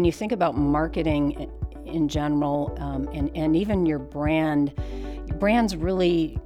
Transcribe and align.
when 0.00 0.06
you 0.06 0.12
think 0.12 0.32
about 0.32 0.56
marketing 0.56 1.50
in 1.84 2.08
general 2.08 2.74
um, 2.80 3.06
and, 3.12 3.30
and 3.36 3.54
even 3.54 3.84
your 3.84 3.98
brand, 3.98 4.72
brands 5.38 5.76
really 5.76 6.38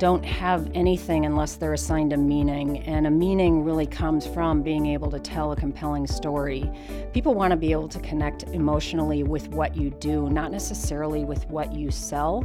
don't 0.00 0.24
have 0.24 0.68
anything 0.74 1.24
unless 1.24 1.54
they're 1.54 1.74
assigned 1.74 2.12
a 2.12 2.16
meaning. 2.16 2.78
And 2.78 3.06
a 3.06 3.10
meaning 3.10 3.62
really 3.62 3.86
comes 3.86 4.26
from 4.26 4.62
being 4.62 4.86
able 4.86 5.08
to 5.10 5.20
tell 5.20 5.52
a 5.52 5.56
compelling 5.56 6.08
story. 6.08 6.68
People 7.12 7.34
want 7.34 7.52
to 7.52 7.56
be 7.56 7.70
able 7.70 7.86
to 7.86 8.00
connect 8.00 8.42
emotionally 8.44 9.22
with 9.22 9.46
what 9.50 9.76
you 9.76 9.90
do, 9.90 10.28
not 10.28 10.50
necessarily 10.50 11.24
with 11.24 11.46
what 11.48 11.72
you 11.72 11.92
sell, 11.92 12.40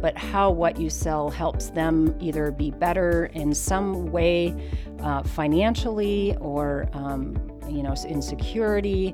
but 0.00 0.16
how 0.16 0.50
what 0.50 0.80
you 0.80 0.88
sell 0.88 1.28
helps 1.28 1.68
them 1.68 2.16
either 2.18 2.50
be 2.50 2.70
better 2.70 3.26
in 3.34 3.52
some 3.52 4.06
way 4.10 4.54
uh, 5.00 5.22
financially 5.22 6.34
or, 6.40 6.88
um, 6.94 7.36
you 7.68 7.82
know, 7.82 7.94
in 8.06 8.22
security. 8.22 9.12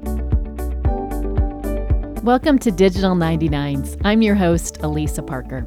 Welcome 2.24 2.58
to 2.60 2.72
Digital 2.72 3.14
99s. 3.14 4.00
I'm 4.04 4.22
your 4.22 4.34
host, 4.34 4.78
Elisa 4.82 5.22
Parker. 5.22 5.64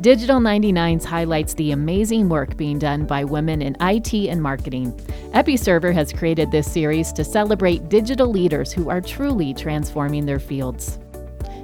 Digital 0.00 0.40
99s 0.40 1.04
highlights 1.04 1.52
the 1.52 1.72
amazing 1.72 2.30
work 2.30 2.56
being 2.56 2.78
done 2.78 3.04
by 3.04 3.24
women 3.24 3.60
in 3.60 3.76
IT 3.78 4.14
and 4.14 4.42
marketing. 4.42 4.92
EpiServer 5.34 5.92
has 5.92 6.10
created 6.10 6.50
this 6.50 6.72
series 6.72 7.12
to 7.12 7.24
celebrate 7.24 7.90
digital 7.90 8.28
leaders 8.28 8.72
who 8.72 8.88
are 8.88 9.02
truly 9.02 9.52
transforming 9.52 10.24
their 10.24 10.38
fields. 10.38 10.98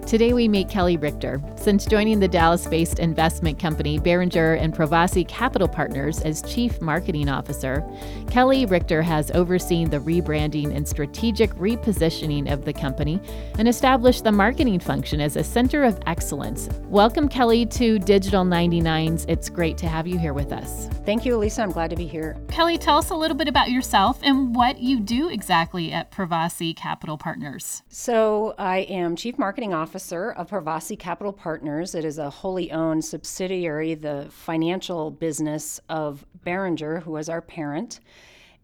Today 0.09 0.33
we 0.33 0.49
meet 0.49 0.71
Kellie 0.71 0.97
Richter. 0.97 1.39
Since 1.57 1.85
joining 1.85 2.19
the 2.19 2.29
Dallas 2.29 2.67
based 2.67 2.99
investment 2.99 3.59
company 3.59 3.99
Behringer 3.99 4.59
and 4.59 4.75
Provasi 4.75 5.29
Capital 5.29 5.69
Partners 5.69 6.23
as 6.23 6.41
Chief 6.41 6.81
Marketing 6.81 7.29
Officer, 7.29 7.87
Kellie 8.31 8.65
Richter 8.65 9.03
has 9.03 9.31
overseen 9.33 9.91
the 9.91 9.99
rebranding 9.99 10.75
and 10.75 10.89
strategic 10.89 11.51
repositioning 11.57 12.51
of 12.51 12.65
the 12.65 12.73
company 12.73 13.21
and 13.59 13.69
established 13.69 14.25
the 14.25 14.33
marketing 14.33 14.81
function 14.81 15.21
as 15.21 15.37
a 15.37 15.45
center 15.45 15.85
of 15.85 16.01
excellence. 16.07 16.71
Welcome, 16.85 17.29
Kellie, 17.29 17.67
to 17.67 17.99
Digital 17.99 18.47
99s. 18.47 19.27
It's 19.29 19.51
great 19.51 19.77
to 19.77 19.89
have 19.89 20.07
you 20.07 20.19
here 20.19 20.33
with 20.33 20.53
us. 20.53 20.89
Thank 21.05 21.27
you, 21.27 21.35
Elisa. 21.35 21.61
I'm 21.61 21.71
glad 21.71 21.91
to 21.91 21.97
be 21.97 22.07
here. 22.07 22.39
Kellie, 22.49 22.79
tell 22.79 22.97
us 22.97 23.11
a 23.11 23.15
little 23.15 23.37
bit 23.37 23.47
about 23.47 23.71
yourself 23.71 24.21
and 24.23 24.57
what 24.57 24.79
you 24.79 25.01
do 25.01 25.29
exactly 25.29 25.93
at 25.93 26.11
Provasi 26.11 26.75
Capital 26.75 27.19
Partners. 27.19 27.83
So, 27.91 28.55
I 28.57 28.79
am 28.79 29.15
Chief 29.15 29.39
Marketing 29.39 29.75
Officer 29.75 29.98
officer 29.99 30.31
of 30.31 30.49
Provasi 30.49 30.97
Capital 30.97 31.33
Partners. 31.33 31.93
It 31.93 32.05
is 32.05 32.19
a 32.19 32.31
wholly 32.31 32.71
owned 32.71 33.05
subsidiary, 33.05 33.95
the 33.95 34.29
financial 34.31 35.11
business 35.11 35.81
of 35.89 36.25
Behringer, 36.47 37.03
who 37.03 37.17
is 37.17 37.29
our 37.29 37.43
parent. 37.43 37.99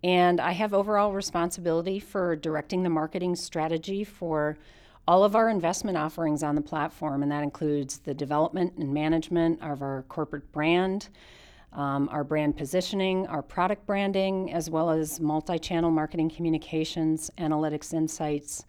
And 0.05 0.41
I 0.41 0.53
have 0.53 0.73
overall 0.73 1.13
responsibility 1.13 1.99
for 1.99 2.37
directing 2.37 2.85
the 2.85 2.89
marketing 2.89 3.35
strategy 3.35 4.05
for 4.05 4.57
all 5.09 5.25
of 5.25 5.35
our 5.35 5.51
investment 5.51 5.99
offerings 5.99 6.45
on 6.45 6.55
the 6.55 6.61
platform, 6.61 7.25
and 7.25 7.33
that 7.33 7.43
includes 7.43 7.99
the 7.99 8.15
development 8.15 8.75
and 8.77 8.95
management 8.95 9.61
of 9.61 9.83
our 9.83 10.05
corporate 10.09 10.53
brand, 10.53 11.09
um, 11.73 12.09
our 12.13 12.23
brand 12.23 12.57
positioning, 12.57 13.27
our 13.27 13.43
product 13.43 13.85
branding, 13.87 14.53
as 14.53 14.71
well 14.71 14.89
as 14.89 15.19
multi 15.19 15.59
channel 15.59 15.91
marketing 15.91 16.31
communications, 16.31 17.29
analytics 17.39 17.93
insights, 17.93 18.67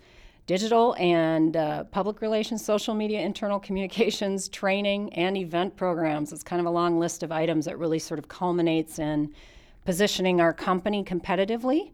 digital 0.47 0.95
and 0.99 1.57
uh, 1.57 1.83
public 1.85 2.21
relations, 2.21 2.63
social 2.63 2.93
media, 2.93 3.21
internal 3.21 3.59
communications, 3.59 4.47
training, 4.61 5.13
and 5.13 5.37
event 5.37 5.75
programs. 5.75 6.31
It's 6.31 6.43
kind 6.43 6.59
of 6.59 6.65
a 6.65 6.71
long 6.71 6.99
list 6.99 7.23
of 7.23 7.31
items 7.31 7.65
that 7.65 7.77
really 7.77 7.99
sort 7.99 8.19
of 8.19 8.27
culminates 8.27 8.99
in 8.99 9.33
positioning 9.85 10.41
our 10.41 10.53
company 10.53 11.03
competitively. 11.03 11.91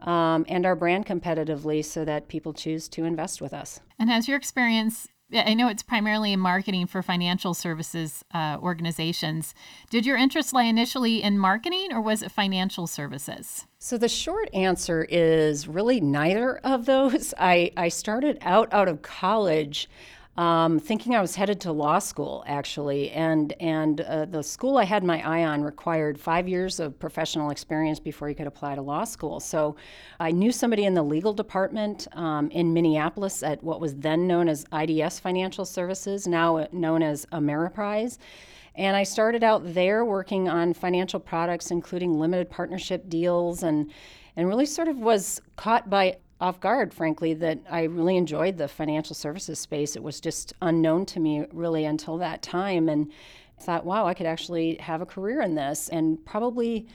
Um, 0.00 0.46
and 0.48 0.64
our 0.64 0.74
brand 0.74 1.04
competitively 1.04 1.84
so 1.84 2.06
that 2.06 2.28
people 2.28 2.54
choose 2.54 2.88
to 2.88 3.04
invest 3.04 3.42
with 3.42 3.52
us. 3.52 3.80
And 3.98 4.08
has 4.08 4.26
your 4.26 4.38
experience 4.38 5.08
I 5.32 5.54
know 5.54 5.68
it's 5.68 5.82
primarily 5.82 6.32
in 6.32 6.40
marketing 6.40 6.86
for 6.86 7.02
financial 7.02 7.54
services 7.54 8.24
uh, 8.34 8.58
organizations. 8.60 9.54
Did 9.88 10.04
your 10.04 10.16
interest 10.16 10.52
lie 10.52 10.64
initially 10.64 11.22
in 11.22 11.38
marketing 11.38 11.92
or 11.92 12.00
was 12.00 12.22
it 12.22 12.32
financial 12.32 12.86
services? 12.86 13.66
So 13.78 13.96
the 13.96 14.08
short 14.08 14.52
answer 14.52 15.06
is 15.08 15.68
really 15.68 16.00
neither 16.00 16.58
of 16.58 16.86
those. 16.86 17.32
I, 17.38 17.72
I 17.76 17.88
started 17.88 18.38
out 18.40 18.72
out 18.72 18.88
of 18.88 19.02
college 19.02 19.88
um, 20.36 20.78
thinking 20.78 21.14
I 21.14 21.20
was 21.20 21.34
headed 21.34 21.60
to 21.62 21.72
law 21.72 21.98
school, 21.98 22.44
actually. 22.46 23.10
And, 23.10 23.52
and 23.60 24.00
uh, 24.00 24.24
the 24.26 24.42
school 24.42 24.78
I 24.78 24.84
had 24.84 25.02
my 25.02 25.20
eye 25.26 25.44
on 25.44 25.62
required 25.62 26.18
five 26.18 26.48
years 26.48 26.78
of 26.78 26.98
professional 26.98 27.50
experience 27.50 27.98
before 27.98 28.28
you 28.28 28.34
could 28.34 28.46
apply 28.46 28.76
to 28.76 28.82
law 28.82 29.04
school. 29.04 29.40
So 29.40 29.76
I 30.20 30.30
knew 30.30 30.52
somebody 30.52 30.84
in 30.84 30.94
the 30.94 31.02
legal 31.02 31.32
department 31.32 32.06
um, 32.12 32.50
in 32.52 32.72
Minneapolis 32.72 33.42
at 33.42 33.62
what 33.62 33.80
was 33.80 33.96
then 33.96 34.26
known 34.26 34.48
as 34.48 34.64
IDS 34.72 35.18
Financial 35.18 35.64
Services, 35.64 36.26
now 36.26 36.66
known 36.72 37.02
as 37.02 37.26
Ameriprise. 37.32 38.18
And 38.76 38.96
I 38.96 39.02
started 39.02 39.42
out 39.42 39.74
there 39.74 40.04
working 40.04 40.48
on 40.48 40.72
financial 40.74 41.20
products, 41.20 41.70
including 41.70 42.18
limited 42.18 42.48
partnership 42.48 43.08
deals, 43.08 43.64
and, 43.64 43.90
and 44.36 44.46
really 44.46 44.64
sort 44.64 44.88
of 44.88 44.98
was 44.98 45.42
caught 45.56 45.90
by 45.90 46.16
off 46.40 46.60
guard, 46.60 46.94
frankly, 46.94 47.34
that 47.34 47.58
I 47.70 47.84
really 47.84 48.16
enjoyed 48.16 48.56
the 48.56 48.68
financial 48.68 49.14
services 49.14 49.58
space. 49.58 49.94
It 49.94 50.02
was 50.02 50.20
just 50.20 50.54
unknown 50.62 51.06
to 51.06 51.20
me 51.20 51.44
really 51.52 51.84
until 51.84 52.16
that 52.18 52.42
time. 52.42 52.88
And 52.88 53.12
thought, 53.60 53.84
wow, 53.84 54.06
I 54.06 54.14
could 54.14 54.26
actually 54.26 54.76
have 54.76 55.00
a 55.00 55.06
career 55.06 55.42
in 55.42 55.54
this. 55.54 55.88
And 55.90 56.24
probably 56.24 56.86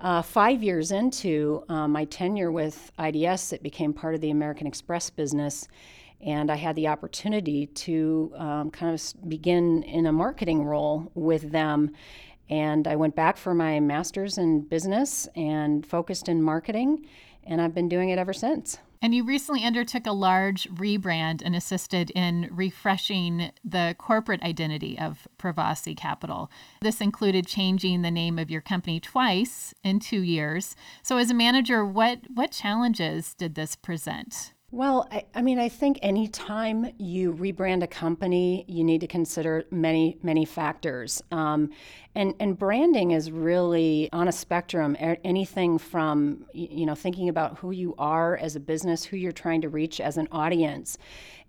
uh, 0.00 0.22
five 0.22 0.62
years 0.62 0.90
into 0.90 1.64
uh, 1.68 1.88
my 1.88 2.04
tenure 2.04 2.52
with 2.52 2.92
IDS, 2.98 3.52
it 3.52 3.62
became 3.62 3.92
part 3.92 4.14
of 4.14 4.20
the 4.20 4.30
American 4.30 4.66
Express 4.66 5.10
business. 5.10 5.68
And 6.20 6.50
I 6.50 6.56
had 6.56 6.74
the 6.74 6.88
opportunity 6.88 7.66
to 7.66 8.32
um, 8.36 8.70
kind 8.70 8.92
of 8.92 9.28
begin 9.28 9.84
in 9.84 10.06
a 10.06 10.12
marketing 10.12 10.64
role 10.64 11.10
with 11.14 11.52
them. 11.52 11.92
And 12.50 12.88
I 12.88 12.96
went 12.96 13.14
back 13.14 13.36
for 13.36 13.54
my 13.54 13.78
master's 13.78 14.38
in 14.38 14.62
business 14.62 15.28
and 15.36 15.86
focused 15.86 16.28
in 16.28 16.42
marketing. 16.42 17.06
And 17.44 17.60
I've 17.60 17.74
been 17.74 17.88
doing 17.88 18.08
it 18.08 18.18
ever 18.18 18.32
since. 18.32 18.78
And 19.00 19.14
you 19.14 19.24
recently 19.24 19.64
undertook 19.64 20.06
a 20.06 20.12
large 20.12 20.68
rebrand 20.70 21.42
and 21.44 21.54
assisted 21.54 22.10
in 22.10 22.48
refreshing 22.50 23.52
the 23.64 23.94
corporate 23.98 24.42
identity 24.42 24.98
of 24.98 25.28
Provasi 25.38 25.96
Capital. 25.96 26.50
This 26.80 27.00
included 27.00 27.46
changing 27.46 28.02
the 28.02 28.10
name 28.10 28.38
of 28.38 28.50
your 28.50 28.60
company 28.60 29.00
twice 29.00 29.72
in 29.84 30.00
two 30.00 30.20
years. 30.20 30.74
So, 31.02 31.16
as 31.16 31.30
a 31.30 31.34
manager, 31.34 31.84
what, 31.84 32.20
what 32.32 32.50
challenges 32.50 33.34
did 33.34 33.54
this 33.54 33.76
present? 33.76 34.52
Well, 34.70 35.08
I, 35.10 35.24
I, 35.34 35.40
mean, 35.40 35.58
I 35.58 35.70
think 35.70 35.98
anytime 36.02 36.92
you 36.98 37.32
rebrand 37.32 37.82
a 37.82 37.86
company, 37.86 38.66
you 38.68 38.84
need 38.84 39.00
to 39.00 39.06
consider 39.06 39.64
many, 39.70 40.18
many 40.22 40.44
factors. 40.44 41.22
Um, 41.32 41.70
and, 42.14 42.34
and 42.38 42.58
branding 42.58 43.12
is 43.12 43.30
really 43.30 44.10
on 44.12 44.28
a 44.28 44.32
spectrum, 44.32 44.94
anything 45.00 45.78
from, 45.78 46.44
you 46.52 46.84
know, 46.84 46.94
thinking 46.94 47.30
about 47.30 47.56
who 47.56 47.70
you 47.70 47.94
are 47.96 48.36
as 48.36 48.56
a 48.56 48.60
business, 48.60 49.04
who 49.04 49.16
you're 49.16 49.32
trying 49.32 49.62
to 49.62 49.70
reach 49.70 50.02
as 50.02 50.18
an 50.18 50.28
audience. 50.32 50.98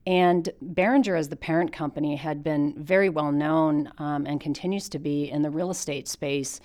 And 0.07 0.47
Behringer, 0.63 1.19
as 1.19 1.27
the 1.27 1.35
parent 1.35 1.73
company, 1.73 2.15
had 2.15 2.41
been 2.41 2.73
very 2.77 3.09
well 3.09 3.33
known 3.33 3.91
um, 3.97 4.25
and 4.27 4.39
continues 4.39 4.87
to 4.89 4.99
be 4.99 5.29
in 5.29 5.41
the 5.41 5.51
real 5.51 5.71
estate 5.71 6.07
space. 6.07 6.61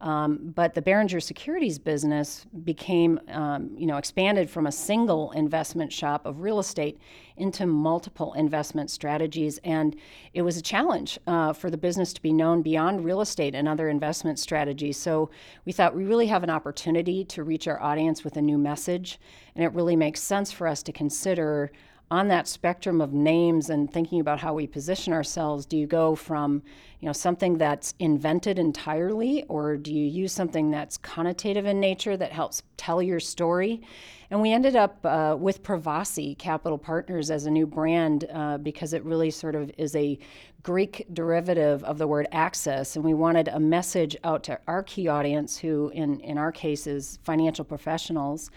Um, 0.00 0.52
but 0.54 0.74
the 0.74 0.82
Behringer 0.82 1.22
Securities 1.22 1.78
business 1.78 2.46
became, 2.64 3.20
um, 3.28 3.70
you 3.76 3.86
know, 3.86 3.96
expanded 3.96 4.50
from 4.50 4.66
a 4.66 4.72
single 4.72 5.30
investment 5.32 5.92
shop 5.92 6.26
of 6.26 6.40
real 6.40 6.58
estate 6.58 6.98
into 7.36 7.66
multiple 7.66 8.32
investment 8.34 8.90
strategies, 8.90 9.58
and 9.64 9.96
it 10.32 10.42
was 10.42 10.56
a 10.56 10.62
challenge 10.62 11.18
uh, 11.26 11.52
for 11.52 11.70
the 11.70 11.78
business 11.78 12.12
to 12.12 12.22
be 12.22 12.32
known 12.32 12.62
beyond 12.62 13.04
real 13.04 13.20
estate 13.20 13.54
and 13.54 13.68
other 13.68 13.88
investment 13.88 14.38
strategies. 14.38 14.96
So 14.96 15.30
we 15.64 15.72
thought 15.72 15.96
we 15.96 16.04
really 16.04 16.26
have 16.26 16.42
an 16.42 16.50
opportunity 16.50 17.24
to 17.24 17.42
reach 17.42 17.66
our 17.66 17.80
audience 17.82 18.24
with 18.24 18.36
a 18.36 18.42
new 18.42 18.58
message, 18.58 19.18
and 19.54 19.64
it 19.64 19.72
really 19.72 19.96
makes 19.96 20.22
sense 20.22 20.52
for 20.52 20.66
us 20.66 20.82
to 20.82 20.92
consider 20.92 21.72
on 22.14 22.28
that 22.28 22.46
spectrum 22.46 23.00
of 23.00 23.12
names 23.12 23.70
and 23.70 23.92
thinking 23.92 24.20
about 24.20 24.38
how 24.38 24.54
we 24.54 24.68
position 24.68 25.12
ourselves, 25.12 25.66
do 25.66 25.76
you 25.76 25.84
go 25.84 26.14
from 26.14 26.62
you 27.00 27.06
know 27.06 27.12
something 27.12 27.58
that's 27.58 27.92
invented 27.98 28.56
entirely, 28.56 29.42
or 29.48 29.76
do 29.76 29.92
you 29.92 30.06
use 30.06 30.32
something 30.32 30.70
that's 30.70 30.96
connotative 30.98 31.64
in 31.64 31.80
nature 31.80 32.16
that 32.16 32.30
helps 32.30 32.62
tell 32.76 33.02
your 33.02 33.18
story? 33.18 33.82
And 34.30 34.40
we 34.40 34.52
ended 34.52 34.76
up 34.76 35.04
uh, 35.04 35.36
with 35.38 35.64
Provasi 35.64 36.38
Capital 36.38 36.78
Partners 36.78 37.32
as 37.32 37.46
a 37.46 37.50
new 37.50 37.66
brand 37.66 38.26
uh, 38.32 38.58
because 38.58 38.92
it 38.92 39.02
really 39.04 39.32
sort 39.32 39.56
of 39.56 39.72
is 39.76 39.96
a 39.96 40.16
Greek 40.62 41.04
derivative 41.12 41.82
of 41.82 41.98
the 41.98 42.06
word 42.06 42.28
access, 42.30 42.94
and 42.94 43.04
we 43.04 43.12
wanted 43.12 43.48
a 43.48 43.58
message 43.58 44.16
out 44.22 44.44
to 44.44 44.58
our 44.68 44.84
key 44.84 45.08
audience, 45.08 45.58
who 45.58 45.90
in 45.92 46.20
in 46.20 46.38
our 46.38 46.52
case 46.52 46.86
is 46.86 47.18
financial 47.24 47.64
professionals 47.64 48.52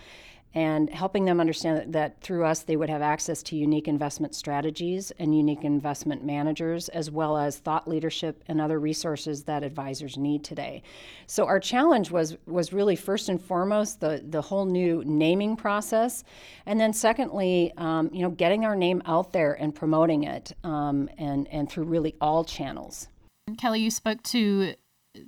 and 0.54 0.90
helping 0.90 1.26
them 1.26 1.40
understand 1.40 1.78
that, 1.78 1.92
that, 1.92 2.22
through 2.22 2.46
us 2.46 2.62
they 2.62 2.76
would 2.76 2.90
have 2.90 3.02
access 3.02 3.44
to 3.44 3.56
unique 3.56 3.88
investment 3.88 4.34
strategies 4.34 5.12
and 5.20 5.36
unique 5.36 5.64
investment 5.64 6.24
managers, 6.24 6.90
as 6.90 7.12
well 7.12 7.38
as 7.38 7.58
thought 7.58 7.88
leadership 7.88 8.44
and 8.48 8.60
other 8.60 8.80
resources 8.80 9.44
that 9.44 9.64
advisors 9.64 10.18
need 10.18 10.44
today. 10.44 10.82
So 11.26 11.46
our 11.46 11.60
challenge 11.60 12.12
was 12.12 12.38
was 12.46 12.74
really 12.74 12.96
first 12.96 13.30
and 13.30 13.42
foremost 13.42 14.00
the 14.00 14.24
the 14.28 14.42
whole 14.42 14.66
new 14.66 15.04
naming 15.06 15.56
process, 15.56 16.24
and 16.66 16.80
then 16.80 16.94
secondly, 16.94 17.74
um, 17.78 18.10
you 18.14 18.22
know, 18.22 18.32
getting 18.32 18.66
our 18.66 18.76
name 18.76 19.02
out 19.06 19.34
there 19.34 19.54
and 19.54 19.76
promoting 19.76 20.24
it, 20.24 20.54
um, 20.64 21.10
and 21.18 21.48
and 21.50 21.70
through 21.70 21.86
really 21.86 22.16
all 22.22 22.44
channels. 22.44 23.10
Kellie, 23.58 23.82
you 23.82 23.92
spoke 23.92 24.22
to 24.24 24.74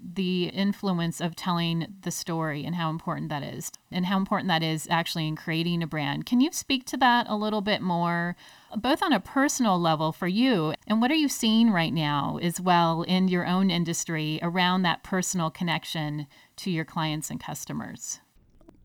the 0.02 0.46
influence 0.46 1.22
of 1.22 1.36
telling 1.36 1.88
the 2.02 2.12
story 2.12 2.64
and 2.66 2.76
how 2.76 2.90
important 2.90 3.30
that 3.30 3.44
is, 3.44 3.72
and 3.92 4.06
how 4.06 4.18
important 4.18 4.48
that 4.48 4.64
is 4.64 4.88
actually 4.90 5.28
in 5.28 5.36
creating 5.36 5.84
a 5.84 5.88
brand. 5.88 6.26
Can 6.26 6.42
you 6.42 6.52
speak 6.52 6.86
to 6.86 6.98
that 6.98 7.28
a 7.30 7.36
little 7.36 7.62
bit 7.62 7.82
more, 7.82 8.36
both 8.76 9.02
on 9.02 9.14
a 9.14 9.20
personal 9.20 9.80
level 9.80 10.12
for 10.12 10.28
you, 10.28 10.74
and 10.88 11.02
what 11.02 11.12
are 11.12 11.16
you 11.16 11.30
seeing 11.30 11.72
right 11.72 11.94
now 11.94 12.40
as 12.42 12.62
well 12.62 13.04
in 13.04 13.28
your 13.28 13.46
own 13.46 13.70
industry 13.70 14.40
around 14.42 14.84
that 14.84 15.04
personal 15.04 15.50
connection 15.50 16.28
to 16.58 16.72
your 16.72 16.86
clients 16.86 17.30
and 17.30 17.40
customers? 17.40 18.20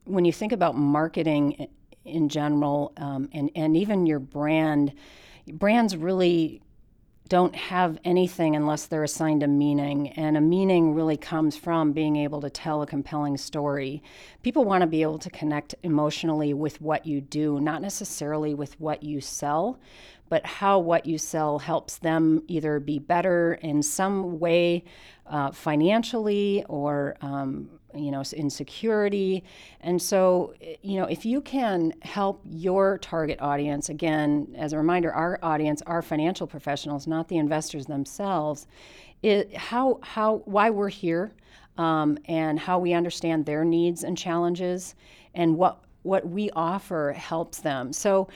When 0.04 0.24
you 0.24 0.32
think 0.32 0.52
about 0.52 0.76
marketing 0.76 1.68
in 2.04 2.28
general, 2.28 2.92
um, 2.96 3.28
and 3.32 3.50
and 3.54 3.76
even 3.76 4.06
your 4.06 4.18
brand, 4.18 4.92
brands 5.46 5.96
really 5.96 6.60
don't 7.28 7.54
have 7.54 7.98
anything 8.04 8.54
unless 8.54 8.86
they're 8.86 9.02
assigned 9.02 9.42
a 9.42 9.48
meaning. 9.48 10.10
And 10.10 10.36
a 10.36 10.42
meaning 10.42 10.94
really 10.94 11.16
comes 11.16 11.56
from 11.56 11.92
being 11.92 12.16
able 12.16 12.40
to 12.42 12.50
tell 12.50 12.82
a 12.82 12.86
compelling 12.86 13.38
story. 13.38 14.02
People 14.42 14.64
want 14.64 14.82
to 14.82 14.86
be 14.86 15.02
able 15.02 15.18
to 15.18 15.30
connect 15.30 15.74
emotionally 15.82 16.52
with 16.52 16.80
what 16.80 17.06
you 17.06 17.20
do, 17.22 17.60
not 17.60 17.80
necessarily 17.80 18.52
with 18.52 18.78
what 18.78 19.02
you 19.02 19.22
sell, 19.22 19.78
but 20.28 20.44
how 20.44 20.78
what 20.78 21.06
you 21.06 21.16
sell 21.16 21.58
helps 21.58 21.98
them 21.98 22.42
either 22.46 22.78
be 22.78 22.98
better 22.98 23.54
in 23.54 23.82
some 23.82 24.38
way 24.38 24.84
uh, 25.26 25.50
financially 25.50 26.64
or 26.68 27.16
um, 27.22 27.70
you 27.96 28.11
know 28.11 28.23
insecurity 28.35 29.44
and 29.81 30.00
so 30.00 30.55
you 30.82 30.99
know 30.99 31.05
if 31.05 31.25
you 31.25 31.41
can 31.41 31.93
help 32.02 32.41
your 32.44 32.99
target 32.99 33.41
audience 33.41 33.88
again 33.88 34.55
as 34.56 34.73
a 34.73 34.76
reminder 34.76 35.12
our 35.12 35.38
audience 35.43 35.82
are 35.87 36.02
financial 36.02 36.46
professionals 36.46 37.06
not 37.06 37.29
the 37.29 37.38
investors 37.38 37.87
themselves. 37.87 38.67
It, 39.23 39.56
how 39.56 40.00
how 40.02 40.43
why 40.44 40.70
we're 40.70 40.88
here 40.88 41.32
um, 41.79 42.19
and 42.26 42.58
how 42.58 42.79
we 42.79 42.93
understand 42.93 43.46
their 43.46 43.64
needs 43.64 44.05
and 44.05 44.17
challenges 44.17 44.94
and 45.35 45.56
what 45.56 45.81
what 46.02 46.29
we 46.29 46.50
offer 46.50 47.12
helps 47.17 47.61
them. 47.61 47.93
So 47.93 48.29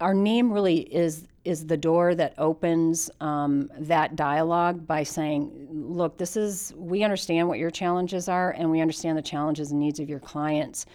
our 0.00 0.14
name 0.14 0.52
really 0.52 0.78
is 0.80 1.26
is 1.44 1.66
the 1.66 1.76
door 1.76 2.14
that 2.14 2.34
opens 2.38 3.10
um, 3.20 3.70
that 3.78 4.16
dialogue 4.16 4.86
by 4.86 5.02
saying, 5.02 5.68
look, 5.70 6.16
this 6.16 6.36
is, 6.36 6.72
we 6.76 7.04
understand 7.04 7.46
what 7.46 7.58
your 7.58 7.70
challenges 7.70 8.28
are 8.28 8.52
and 8.52 8.70
we 8.70 8.80
understand 8.80 9.18
the 9.18 9.22
challenges 9.22 9.70
and 9.70 9.78
needs 9.78 10.00
of 10.00 10.08
your 10.08 10.20
clients. 10.20 10.86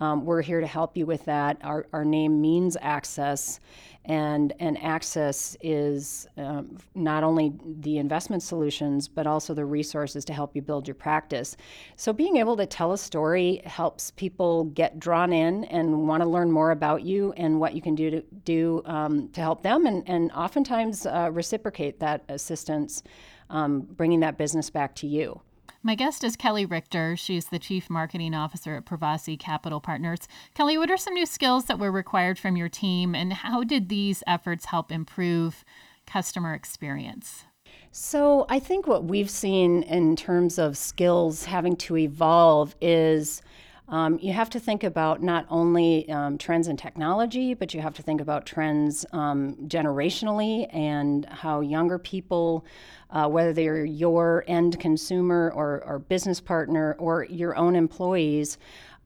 Um, 0.00 0.24
we're 0.26 0.42
here 0.42 0.60
to 0.60 0.66
help 0.66 0.96
you 0.96 1.06
with 1.06 1.24
that. 1.24 1.56
Our, 1.62 1.86
our 1.92 2.04
name 2.04 2.40
means 2.40 2.76
access, 2.80 3.60
and, 4.06 4.52
and 4.60 4.82
access 4.82 5.56
is 5.62 6.26
um, 6.36 6.76
not 6.94 7.24
only 7.24 7.54
the 7.80 7.98
investment 7.98 8.42
solutions, 8.42 9.08
but 9.08 9.26
also 9.26 9.54
the 9.54 9.64
resources 9.64 10.24
to 10.26 10.32
help 10.32 10.54
you 10.54 10.62
build 10.62 10.86
your 10.86 10.94
practice. 10.94 11.56
So, 11.96 12.12
being 12.12 12.36
able 12.36 12.56
to 12.56 12.66
tell 12.66 12.92
a 12.92 12.98
story 12.98 13.62
helps 13.64 14.10
people 14.10 14.64
get 14.64 15.00
drawn 15.00 15.32
in 15.32 15.64
and 15.64 16.06
want 16.06 16.22
to 16.22 16.28
learn 16.28 16.50
more 16.50 16.70
about 16.70 17.02
you 17.02 17.32
and 17.36 17.58
what 17.58 17.74
you 17.74 17.80
can 17.80 17.94
do 17.94 18.10
to 18.10 18.22
do 18.44 18.82
um, 18.84 19.28
to 19.30 19.40
help 19.40 19.62
them, 19.62 19.86
and, 19.86 20.06
and 20.08 20.30
oftentimes 20.32 21.06
uh, 21.06 21.30
reciprocate 21.32 22.00
that 22.00 22.24
assistance, 22.28 23.02
um, 23.48 23.80
bringing 23.80 24.20
that 24.20 24.36
business 24.36 24.68
back 24.68 24.94
to 24.96 25.06
you. 25.06 25.40
My 25.86 25.96
guest 25.96 26.24
is 26.24 26.34
Kellie 26.34 26.64
Richter. 26.64 27.14
She's 27.14 27.44
the 27.50 27.58
Chief 27.58 27.90
Marketing 27.90 28.32
Officer 28.32 28.74
at 28.74 28.86
Provasi 28.86 29.38
Capital 29.38 29.82
Partners. 29.82 30.20
Kellie, 30.54 30.78
what 30.78 30.90
are 30.90 30.96
some 30.96 31.12
new 31.12 31.26
skills 31.26 31.66
that 31.66 31.78
were 31.78 31.92
required 31.92 32.38
from 32.38 32.56
your 32.56 32.70
team, 32.70 33.14
and 33.14 33.34
how 33.34 33.62
did 33.62 33.90
these 33.90 34.22
efforts 34.26 34.64
help 34.64 34.90
improve 34.90 35.62
customer 36.06 36.54
experience? 36.54 37.44
So, 37.92 38.46
I 38.48 38.60
think 38.60 38.86
what 38.86 39.04
we've 39.04 39.28
seen 39.28 39.82
in 39.82 40.16
terms 40.16 40.58
of 40.58 40.78
skills 40.78 41.44
having 41.44 41.76
to 41.76 41.98
evolve 41.98 42.74
is 42.80 43.42
um, 43.88 44.18
you 44.22 44.32
have 44.32 44.48
to 44.50 44.60
think 44.60 44.82
about 44.82 45.22
not 45.22 45.46
only 45.50 46.08
um, 46.08 46.38
trends 46.38 46.68
in 46.68 46.76
technology, 46.76 47.52
but 47.52 47.74
you 47.74 47.82
have 47.82 47.94
to 47.94 48.02
think 48.02 48.20
about 48.20 48.46
trends 48.46 49.04
um, 49.12 49.56
generationally 49.66 50.66
and 50.74 51.26
how 51.26 51.60
younger 51.60 51.98
people, 51.98 52.64
uh, 53.10 53.28
whether 53.28 53.52
they're 53.52 53.84
your 53.84 54.42
end 54.46 54.80
consumer 54.80 55.52
or, 55.54 55.84
or, 55.84 55.98
business 55.98 56.40
partner 56.40 56.96
or 56.98 57.24
your 57.24 57.56
own 57.56 57.76
employees, 57.76 58.56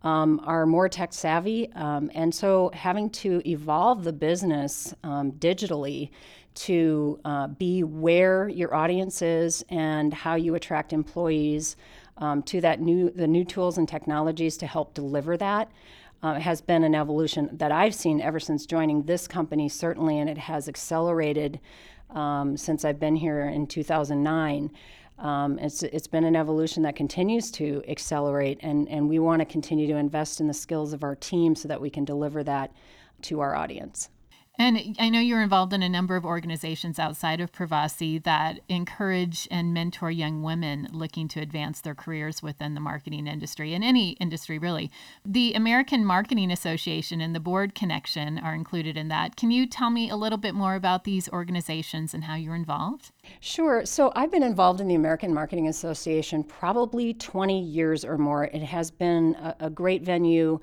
um, 0.05 0.41
are 0.45 0.65
more 0.65 0.89
tech 0.89 1.13
savvy. 1.13 1.73
Um, 1.73 2.09
and 2.15 2.33
so 2.33 2.71
having 2.73 3.11
to 3.11 3.43
evolve 3.45 4.05
the 4.05 4.13
business 4.13 4.95
um, 5.03 5.33
digitally 5.33 6.11
to 6.55 7.21
uh, 7.25 7.49
be 7.49 7.83
where 7.83 8.49
your 8.49 8.75
audience 8.75 9.23
is 9.23 9.65
and 9.71 10.13
how 10.13 10.35
you 10.37 10.55
attract 10.55 10.93
employees 10.93 11.77
um, 12.19 12.43
to 12.45 12.61
that 12.61 12.81
new 12.81 13.11
the 13.11 13.27
new 13.27 13.45
tools 13.45 13.79
and 13.79 13.89
technologies 13.89 14.57
to 14.59 14.67
help 14.67 14.95
deliver 14.95 15.37
that 15.37 15.71
uh, 16.23 16.35
has 16.35 16.61
been 16.61 16.85
an 16.85 16.95
evolution 16.95 17.49
that 17.53 17.73
I've 17.73 17.95
seen 17.95 18.21
ever 18.21 18.41
since 18.41 18.67
joining 18.67 19.05
this 19.05 19.29
company, 19.29 19.69
certainly, 19.69 20.19
and 20.19 20.29
it 20.29 20.39
has 20.39 20.69
accelerated 20.69 21.61
um, 22.11 22.57
since 22.57 22.85
I've 22.85 22.99
been 22.99 23.17
here 23.17 23.43
in 23.43 23.67
2009. 23.67 24.71
Um, 25.19 25.59
it's, 25.59 25.83
it's 25.83 26.07
been 26.07 26.25
an 26.25 26.37
evolution 26.37 26.83
that 26.85 26.97
continues 26.97 27.51
to 27.53 27.83
accelerate, 27.89 28.59
and, 28.63 28.89
and 28.89 29.09
we 29.09 29.19
want 29.19 29.41
to 29.41 29.47
continue 29.47 29.87
to 29.89 29.97
invest 29.97 30.41
in 30.41 30.47
the 30.47 30.55
skills 30.55 30.93
of 30.93 31.03
our 31.03 31.17
team 31.17 31.55
so 31.55 31.69
that 31.69 31.81
we 31.81 31.91
can 31.91 32.05
deliver 32.05 32.43
that 32.45 32.73
to 33.23 33.41
our 33.41 33.55
audience. 33.55 34.11
And 34.59 34.97
I 34.99 35.09
know 35.09 35.21
you're 35.21 35.41
involved 35.41 35.73
in 35.73 35.85
a 35.85 35.89
number 35.89 36.17
of 36.17 36.25
organizations 36.25 36.99
outside 36.99 37.41
of 37.41 37.53
Provasi 37.53 38.21
that 38.25 38.59
encourage 38.69 39.47
and 39.53 39.73
mentor 39.73 40.11
young 40.11 40.43
women 40.43 40.89
looking 40.93 41.29
to 41.29 41.41
advance 41.41 41.81
their 41.81 41.95
careers 41.95 42.43
within 42.43 42.75
the 42.75 42.81
marketing 42.81 43.29
industry 43.29 43.73
and 43.73 43.85
any 43.85 44.11
industry 44.13 44.59
really. 44.59 44.91
The 45.25 45.55
American 45.55 46.05
Marketing 46.05 46.51
Association 46.51 47.21
and 47.21 47.37
the 47.37 47.41
Board 47.41 47.77
Connection 47.77 48.37
are 48.39 48.55
included 48.55 48.97
in 48.97 49.07
that. 49.09 49.37
Can 49.37 49.53
you 49.53 49.65
tell 49.65 49.91
me 49.91 50.11
a 50.11 50.17
little 50.17 50.39
bit 50.39 50.55
more 50.55 50.75
about 50.75 51.05
these 51.05 51.29
organizations 51.29 52.13
and 52.13 52.25
how 52.25 52.35
you're 52.35 52.57
involved? 52.57 53.13
Sure. 53.39 53.87
So 53.87 54.13
I've 54.17 54.33
been 54.33 54.43
involved 54.43 54.81
in 54.81 54.89
the 54.89 54.97
American 54.97 55.33
Marketing 55.33 55.69
Association 55.69 56.43
probably 56.43 57.15
20 57.15 57.61
years 57.63 58.05
or 58.05 58.19
more. 58.19 58.45
It 58.47 58.63
has 58.63 58.91
been 58.91 59.37
a, 59.37 59.67
a 59.67 59.71
great 59.71 60.03
venue 60.03 60.59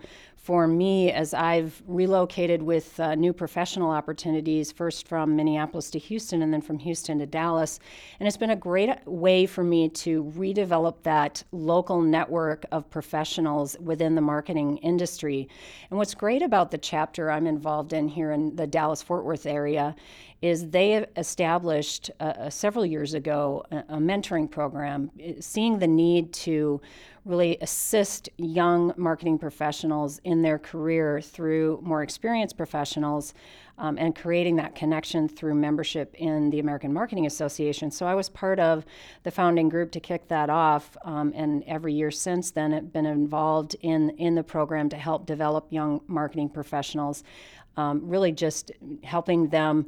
for 0.46 0.68
me 0.68 1.12
as 1.12 1.34
I've 1.34 1.82
relocated 1.88 2.62
with 2.62 3.00
uh, 3.00 3.16
new 3.16 3.34
opportunities, 3.92 4.72
first 4.72 5.08
from 5.08 5.36
Minneapolis 5.36 5.90
to 5.92 6.00
Houston 6.00 6.42
and 6.42 6.54
then 6.54 6.62
from 6.62 6.80
Houston 6.80 7.20
to 7.20 7.26
Dallas. 7.26 7.80
And 8.20 8.28
it's 8.28 8.38
been 8.38 8.50
a 8.50 8.56
great 8.56 8.90
way 9.06 9.46
for 9.46 9.64
me 9.64 9.90
to 9.90 10.24
redevelop 10.38 10.96
that 11.04 11.44
local 11.52 12.02
network 12.02 12.66
of 12.72 12.90
professionals 12.90 13.78
within 13.80 14.16
the 14.16 14.22
marketing 14.22 14.78
industry. 14.78 15.48
And 15.90 15.98
what's 15.98 16.14
great 16.14 16.42
about 16.42 16.72
the 16.72 16.78
chapter 16.78 17.32
I'm 17.32 17.48
involved 17.48 17.94
in 17.94 18.08
here 18.08 18.32
in 18.32 18.56
the 18.56 18.68
Dallas 18.68 19.02
Fort 19.02 19.26
Worth 19.26 19.46
area 19.46 19.96
is 20.42 20.70
they 20.70 21.06
established 21.16 22.12
uh, 22.20 22.24
uh, 22.24 22.50
several 22.50 22.86
years 22.86 23.14
ago 23.14 23.66
a, 23.72 23.78
a 23.78 23.98
mentoring 23.98 24.50
program, 24.50 25.10
seeing 25.40 25.80
the 25.80 25.88
need 25.88 26.34
to 26.34 26.80
really 27.26 27.58
assist 27.62 28.30
young 28.38 28.94
marketing 28.98 29.40
professionals 29.40 30.20
in 30.24 30.44
their 30.44 30.60
career 30.60 31.20
through 31.20 31.80
more 31.82 32.04
experienced 32.04 32.56
professionals 32.56 33.34
um, 33.78 33.98
and 33.98 34.16
creating 34.16 34.56
that 34.58 34.76
connection 34.76 35.28
through 35.28 35.56
membership 35.56 36.14
in 36.16 36.50
the 36.50 36.60
American 36.60 36.94
Marketing 36.94 37.26
Association. 37.26 37.92
So 37.92 38.06
I 38.06 38.16
was 38.16 38.30
part 38.30 38.60
of 38.60 38.86
the 39.24 39.32
founding 39.32 39.70
group 39.70 39.92
to 39.92 40.00
kick 40.00 40.28
that 40.30 40.50
off, 40.50 40.96
um, 41.04 41.34
and 41.36 41.64
every 41.68 41.94
year 41.94 42.12
since 42.12 42.52
then, 42.52 42.74
I've 42.74 42.94
been 42.94 43.06
involved 43.06 43.76
in, 43.82 44.12
in 44.12 44.36
the 44.36 44.44
program 44.44 44.90
to 44.90 44.98
help 44.98 45.26
develop 45.26 45.68
young 45.70 46.02
marketing 46.08 46.50
professionals. 46.50 47.24
Um, 47.78 48.08
really 48.08 48.32
just 48.32 48.72
helping 49.04 49.50
them 49.50 49.88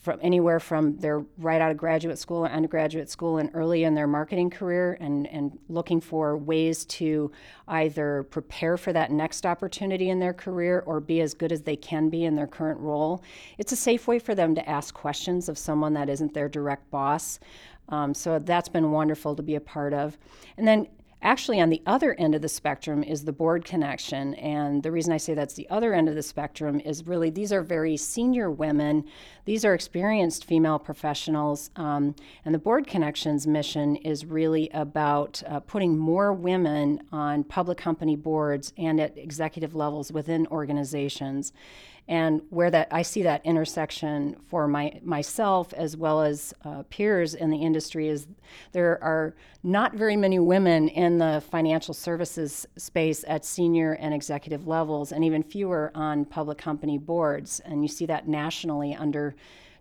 from 0.00 0.18
anywhere 0.22 0.60
from 0.60 0.96
they're 0.98 1.24
right 1.38 1.60
out 1.60 1.70
of 1.70 1.76
graduate 1.76 2.18
school 2.18 2.46
or 2.46 2.50
undergraduate 2.50 3.10
school 3.10 3.38
and 3.38 3.50
early 3.52 3.84
in 3.84 3.94
their 3.94 4.06
marketing 4.06 4.48
career 4.48 4.96
and, 5.00 5.26
and 5.28 5.58
looking 5.68 6.00
for 6.00 6.36
ways 6.36 6.84
to 6.84 7.30
either 7.66 8.22
prepare 8.30 8.76
for 8.76 8.92
that 8.92 9.10
next 9.10 9.44
opportunity 9.44 10.10
in 10.10 10.18
their 10.20 10.32
career 10.32 10.82
or 10.86 11.00
be 11.00 11.20
as 11.20 11.34
good 11.34 11.52
as 11.52 11.62
they 11.62 11.76
can 11.76 12.08
be 12.08 12.24
in 12.24 12.36
their 12.36 12.46
current 12.46 12.78
role. 12.80 13.22
It's 13.58 13.72
a 13.72 13.76
safe 13.76 14.06
way 14.06 14.18
for 14.18 14.34
them 14.34 14.54
to 14.54 14.68
ask 14.68 14.94
questions 14.94 15.48
of 15.48 15.58
someone 15.58 15.94
that 15.94 16.08
isn't 16.08 16.32
their 16.32 16.48
direct 16.48 16.90
boss. 16.90 17.40
Um, 17.88 18.14
so 18.14 18.38
that's 18.38 18.68
been 18.68 18.90
wonderful 18.90 19.34
to 19.34 19.42
be 19.42 19.56
a 19.56 19.60
part 19.60 19.94
of. 19.94 20.16
And 20.56 20.68
then 20.68 20.88
Actually, 21.20 21.60
on 21.60 21.68
the 21.68 21.82
other 21.84 22.14
end 22.14 22.36
of 22.36 22.42
the 22.42 22.48
spectrum 22.48 23.02
is 23.02 23.24
the 23.24 23.32
board 23.32 23.64
connection. 23.64 24.34
And 24.34 24.84
the 24.84 24.92
reason 24.92 25.12
I 25.12 25.16
say 25.16 25.34
that's 25.34 25.54
the 25.54 25.68
other 25.68 25.92
end 25.92 26.08
of 26.08 26.14
the 26.14 26.22
spectrum 26.22 26.78
is 26.80 27.08
really 27.08 27.28
these 27.28 27.52
are 27.52 27.62
very 27.62 27.96
senior 27.96 28.52
women. 28.52 29.04
These 29.44 29.64
are 29.64 29.74
experienced 29.74 30.44
female 30.44 30.78
professionals. 30.78 31.70
Um, 31.74 32.14
and 32.44 32.54
the 32.54 32.60
board 32.60 32.86
connections 32.86 33.48
mission 33.48 33.96
is 33.96 34.24
really 34.26 34.70
about 34.72 35.42
uh, 35.48 35.58
putting 35.58 35.98
more 35.98 36.32
women 36.32 37.02
on 37.10 37.42
public 37.42 37.78
company 37.78 38.14
boards 38.14 38.72
and 38.78 39.00
at 39.00 39.18
executive 39.18 39.74
levels 39.74 40.12
within 40.12 40.46
organizations 40.48 41.52
and 42.08 42.40
where 42.48 42.70
that 42.70 42.88
I 42.90 43.02
see 43.02 43.22
that 43.22 43.44
intersection 43.44 44.36
for 44.48 44.66
my 44.66 44.98
myself 45.02 45.74
as 45.74 45.96
well 45.96 46.22
as 46.22 46.54
uh, 46.64 46.82
peers 46.88 47.34
in 47.34 47.50
the 47.50 47.58
industry 47.58 48.08
is 48.08 48.26
there 48.72 49.02
are 49.02 49.34
not 49.62 49.94
very 49.94 50.16
many 50.16 50.38
women 50.38 50.88
in 50.88 51.18
the 51.18 51.42
financial 51.50 51.92
services 51.92 52.66
space 52.76 53.24
at 53.28 53.44
senior 53.44 53.92
and 53.94 54.14
executive 54.14 54.66
levels, 54.66 55.12
and 55.12 55.24
even 55.24 55.42
fewer 55.42 55.90
on 55.94 56.24
public 56.24 56.58
company 56.58 56.96
boards. 56.96 57.60
And 57.64 57.82
you 57.82 57.88
see 57.88 58.06
that 58.06 58.26
nationally 58.26 58.94
under 58.94 59.34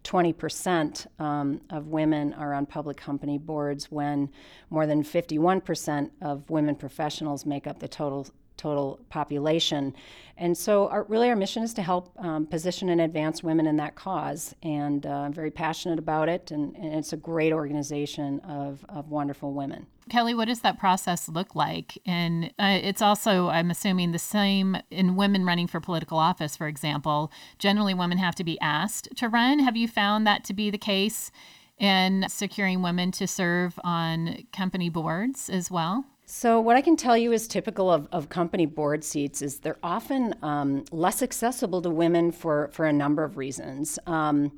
20% 0.04 1.08
um, 1.20 1.62
of 1.70 1.88
women 1.88 2.34
are 2.34 2.54
on 2.54 2.66
public 2.66 2.98
company 2.98 3.38
boards 3.38 3.92
when 3.92 4.30
more 4.70 4.86
than 4.86 5.04
51% 5.04 6.10
of 6.22 6.50
women 6.50 6.76
professionals 6.76 7.46
make 7.46 7.68
up 7.68 7.80
the 7.80 7.88
total 7.88 8.28
total 8.58 9.00
population. 9.10 9.96
And 10.40 10.56
so, 10.56 10.88
our, 10.90 11.04
really, 11.04 11.30
our 11.30 11.36
mission 11.36 11.64
is 11.64 11.74
to 11.76 11.82
help 11.82 12.12
um, 12.20 12.46
position 12.46 12.90
and 12.90 13.02
advance 13.02 13.42
women 13.42 13.66
in 13.66 13.78
that 13.78 13.96
cause. 13.96 14.54
And 14.62 15.06
uh, 15.06 15.10
I'm 15.10 15.34
very 15.34 15.50
passionate 15.50 15.98
about 15.98 16.30
it, 16.30 16.52
and, 16.52 16.76
and, 16.76 16.94
it's 16.94 17.12
a 17.12 17.18
great 17.18 17.54
organization 17.54 18.40
of, 18.42 18.86
of 18.88 19.10
wonderful 19.10 19.54
women. 19.54 19.88
Kellie, 20.10 20.36
what 20.36 20.48
does 20.48 20.62
that 20.62 20.80
process 20.80 21.28
look 21.28 21.56
like? 21.56 21.98
And 22.06 22.46
uh, 22.60 22.80
it's 22.82 23.02
also, 23.02 23.50
I'm 23.50 23.72
assuming, 23.72 24.12
the 24.12 24.20
same 24.20 24.78
in 24.92 25.16
women 25.16 25.44
running 25.44 25.68
for 25.68 25.80
political 25.80 26.20
office, 26.20 26.56
for 26.56 26.68
example. 26.68 27.32
Generally, 27.58 27.96
women 27.96 28.20
have 28.20 28.36
to 28.36 28.44
be 28.44 28.60
asked 28.62 29.10
to 29.18 29.28
run. 29.28 29.60
Have 29.60 29.76
you 29.76 29.88
found 29.88 30.28
that 30.28 30.44
to 30.46 30.54
be 30.54 30.70
the 30.70 30.78
case 30.78 31.32
in 31.78 32.26
securing 32.30 32.82
women 32.82 33.12
to 33.14 33.28
serve 33.28 33.80
on 33.84 34.46
company 34.54 34.90
boards 34.90 35.50
as 35.50 35.70
well? 35.70 36.06
So, 36.30 36.60
what 36.60 36.76
I 36.76 36.82
can 36.82 36.98
tell 36.98 37.18
you 37.18 37.32
is 37.32 37.48
typical 37.48 37.90
of, 37.90 38.10
of 38.12 38.28
company 38.28 38.66
board 38.66 39.02
seats 39.02 39.42
is 39.42 39.60
they're 39.60 39.80
often 39.82 40.36
um, 40.42 40.84
less 40.92 41.24
accessible 41.24 41.82
to 41.84 41.90
women 41.90 42.34
for, 42.34 42.70
for 42.74 42.86
a 42.86 42.92
number 42.92 43.24
of 43.24 43.38
reasons. 43.38 43.98
Um, 44.08 44.52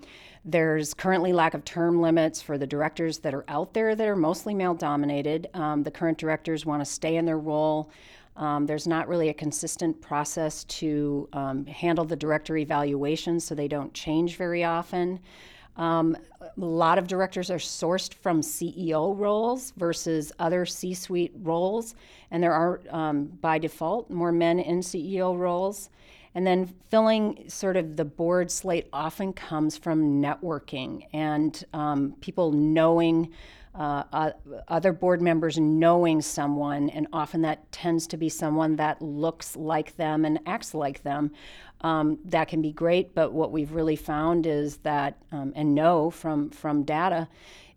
there's 0.44 0.96
currently 0.96 1.32
lack 1.32 1.54
of 1.54 1.64
term 1.66 2.02
limits 2.02 2.42
for 2.42 2.58
the 2.58 2.66
directors 2.66 3.20
that 3.20 3.36
are 3.36 3.46
out 3.48 3.76
there 3.76 3.94
that 3.94 4.08
are 4.08 4.16
mostly 4.16 4.56
male 4.56 4.74
dominated. 4.74 5.48
Um, 5.54 5.84
the 5.84 5.92
current 5.92 6.18
directors 6.18 6.66
want 6.66 6.82
to 6.82 6.92
stay 6.92 7.18
in 7.18 7.26
their 7.26 7.38
role. 7.38 7.92
Um, 8.36 8.66
there's 8.66 8.88
not 8.88 9.08
really 9.08 9.30
a 9.30 9.34
consistent 9.36 10.02
process 10.02 10.64
to 10.64 11.30
um, 11.34 11.68
handle 11.68 12.04
the 12.04 12.16
director 12.16 12.58
evaluations, 12.58 13.44
so 13.44 13.54
they 13.54 13.68
don't 13.68 13.94
change 13.94 14.38
very 14.38 14.64
often. 14.64 15.20
Um, 15.76 16.18
a 16.42 16.50
lot 16.58 16.98
of 16.98 17.08
directors 17.08 17.50
are 17.50 17.58
sourced 17.58 18.14
from 18.14 18.42
CEO 18.42 19.18
roles 19.18 19.72
versus 19.78 20.32
other 20.40 20.66
C 20.66 20.94
suite 20.94 21.32
roles, 21.42 21.96
and 22.32 22.44
there 22.44 22.54
are, 22.54 22.82
um, 22.90 23.26
by 23.26 23.58
default, 23.58 24.10
more 24.10 24.32
men 24.32 24.60
in 24.60 24.80
CEO 24.80 25.38
roles. 25.38 25.90
And 26.36 26.46
then 26.46 26.74
filling 26.90 27.50
sort 27.50 27.76
of 27.76 27.96
the 27.96 28.06
board 28.06 28.52
slate 28.52 28.88
often 28.94 29.34
comes 29.34 29.78
from 29.78 30.22
networking 30.22 31.06
and 31.14 31.64
um, 31.74 32.16
people 32.22 32.52
knowing. 32.52 33.34
Uh, 33.76 34.04
uh, 34.12 34.32
other 34.68 34.92
board 34.92 35.22
members 35.22 35.60
knowing 35.60 36.22
someone, 36.22 36.90
and 36.90 37.08
often 37.14 37.44
that 37.44 37.72
tends 37.72 38.08
to 38.08 38.18
be 38.18 38.28
someone 38.28 38.76
that 38.76 39.00
looks 39.00 39.56
like 39.56 39.96
them 39.96 40.26
and 40.26 40.40
acts 40.48 40.74
like 40.74 41.04
them 41.04 41.32
um, 41.82 42.18
that 42.26 42.48
can 42.48 42.62
be 42.62 42.72
great. 42.72 43.14
But 43.16 43.32
what 43.32 43.52
we've 43.52 43.72
really 43.72 43.96
found 43.96 44.46
is 44.46 44.78
that, 44.78 45.18
um, 45.32 45.54
and 45.56 45.74
know 45.74 46.10
from 46.10 46.50
from 46.50 46.84
data, 46.84 47.28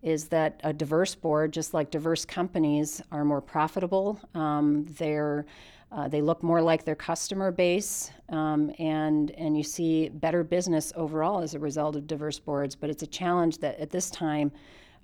is 0.02 0.28
that 0.28 0.60
a 0.64 0.72
diverse 0.72 1.14
board, 1.14 1.52
just 1.52 1.74
like 1.74 1.90
diverse 1.90 2.24
companies, 2.24 3.00
are 3.12 3.24
more 3.24 3.40
profitable. 3.40 4.20
Um, 4.34 4.84
they're 4.98 5.46
uh, 5.92 6.08
they 6.08 6.22
look 6.22 6.42
more 6.42 6.62
like 6.62 6.84
their 6.84 6.94
customer 6.94 7.50
base, 7.50 8.10
um, 8.30 8.72
and 8.78 9.30
and 9.32 9.56
you 9.56 9.62
see 9.62 10.08
better 10.08 10.42
business 10.42 10.92
overall 10.96 11.42
as 11.42 11.54
a 11.54 11.58
result 11.58 11.96
of 11.96 12.06
diverse 12.06 12.38
boards. 12.38 12.74
But 12.74 12.90
it's 12.90 13.02
a 13.02 13.06
challenge 13.06 13.58
that 13.58 13.78
at 13.78 13.90
this 13.90 14.10
time 14.10 14.50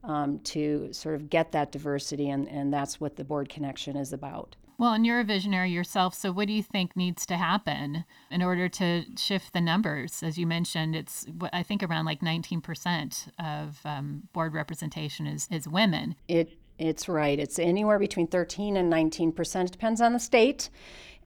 um, 0.04 0.38
to 0.40 0.88
sort 0.92 1.14
of 1.14 1.28
get 1.28 1.52
that 1.52 1.72
diversity, 1.72 2.30
and, 2.30 2.48
and 2.48 2.72
that's 2.72 3.00
what 3.00 3.16
the 3.16 3.24
board 3.24 3.48
connection 3.48 3.96
is 3.96 4.12
about. 4.12 4.56
Well, 4.78 4.92
and 4.92 5.04
you're 5.04 5.18
a 5.18 5.24
visionary 5.24 5.70
yourself. 5.70 6.14
So, 6.14 6.30
what 6.30 6.46
do 6.46 6.52
you 6.52 6.62
think 6.62 6.96
needs 6.96 7.26
to 7.26 7.36
happen 7.36 8.04
in 8.30 8.42
order 8.42 8.68
to 8.68 9.04
shift 9.16 9.52
the 9.52 9.60
numbers? 9.60 10.22
As 10.22 10.38
you 10.38 10.46
mentioned, 10.46 10.94
it's 10.94 11.26
I 11.52 11.64
think 11.64 11.82
around 11.82 12.04
like 12.04 12.20
19% 12.20 13.28
of 13.44 13.80
um, 13.84 14.28
board 14.32 14.54
representation 14.54 15.26
is 15.26 15.48
is 15.50 15.66
women. 15.66 16.14
It 16.28 16.56
it's 16.78 17.08
right. 17.08 17.40
It's 17.40 17.58
anywhere 17.58 17.98
between 17.98 18.28
13 18.28 18.76
and 18.76 18.92
19%. 18.92 19.64
It 19.64 19.72
depends 19.72 20.00
on 20.00 20.12
the 20.12 20.20
state, 20.20 20.70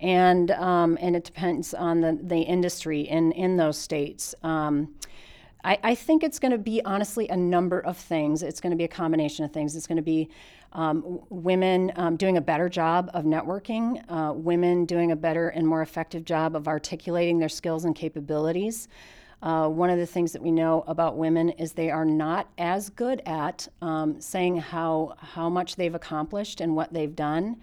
and 0.01 0.51
um, 0.53 0.97
and 0.99 1.15
it 1.15 1.25
depends 1.25 1.75
on 1.75 2.01
the 2.01 2.19
the 2.23 2.41
industry 2.41 3.03
in 3.03 3.33
in 3.33 3.59
those 3.59 3.77
states. 3.77 4.35
Um, 4.43 4.95
I, 5.65 5.79
I 5.83 5.95
think 5.95 6.25
it's 6.25 6.39
going 6.39 6.53
to 6.53 6.59
be 6.59 6.83
honestly 6.85 7.29
a 7.29 7.37
number 7.37 7.81
of 7.81 7.97
things. 7.97 8.43
It's 8.43 8.61
going 8.61 8.73
to 8.73 8.77
be 8.77 8.85
a 8.85 8.89
combination 8.89 9.45
of 9.45 9.53
things. 9.53 9.77
It's 9.77 9.87
going 9.87 9.97
to 9.97 10.03
be 10.03 10.29
um, 10.73 11.21
women 11.29 11.93
um, 11.97 12.17
doing 12.17 12.37
a 12.37 12.41
better 12.41 12.69
job 12.69 13.11
of 13.15 13.25
networking, 13.25 14.03
uh, 14.09 14.33
women 14.33 14.85
doing 14.85 15.13
a 15.13 15.17
better 15.17 15.49
and 15.51 15.67
more 15.67 15.83
effective 15.83 16.25
job 16.25 16.57
of 16.57 16.67
articulating 16.67 17.39
their 17.39 17.49
skills 17.49 17.85
and 17.85 17.95
capabilities. 17.95 18.89
Uh, 19.43 19.69
one 19.69 19.91
of 19.91 19.99
the 19.99 20.07
things 20.07 20.33
that 20.33 20.41
we 20.41 20.53
know 20.53 20.85
about 20.87 21.17
women 21.17 21.51
is 21.51 21.73
they 21.73 21.91
are 21.91 22.05
not 22.05 22.49
as 22.59 22.91
good 22.91 23.21
at 23.27 23.67
um, 23.83 24.21
saying 24.21 24.57
how 24.57 25.15
how 25.19 25.49
much 25.49 25.75
they've 25.77 25.97
accomplished 25.97 26.61
and 26.61 26.77
what 26.77 26.93
they've 26.93 27.17
done, 27.17 27.61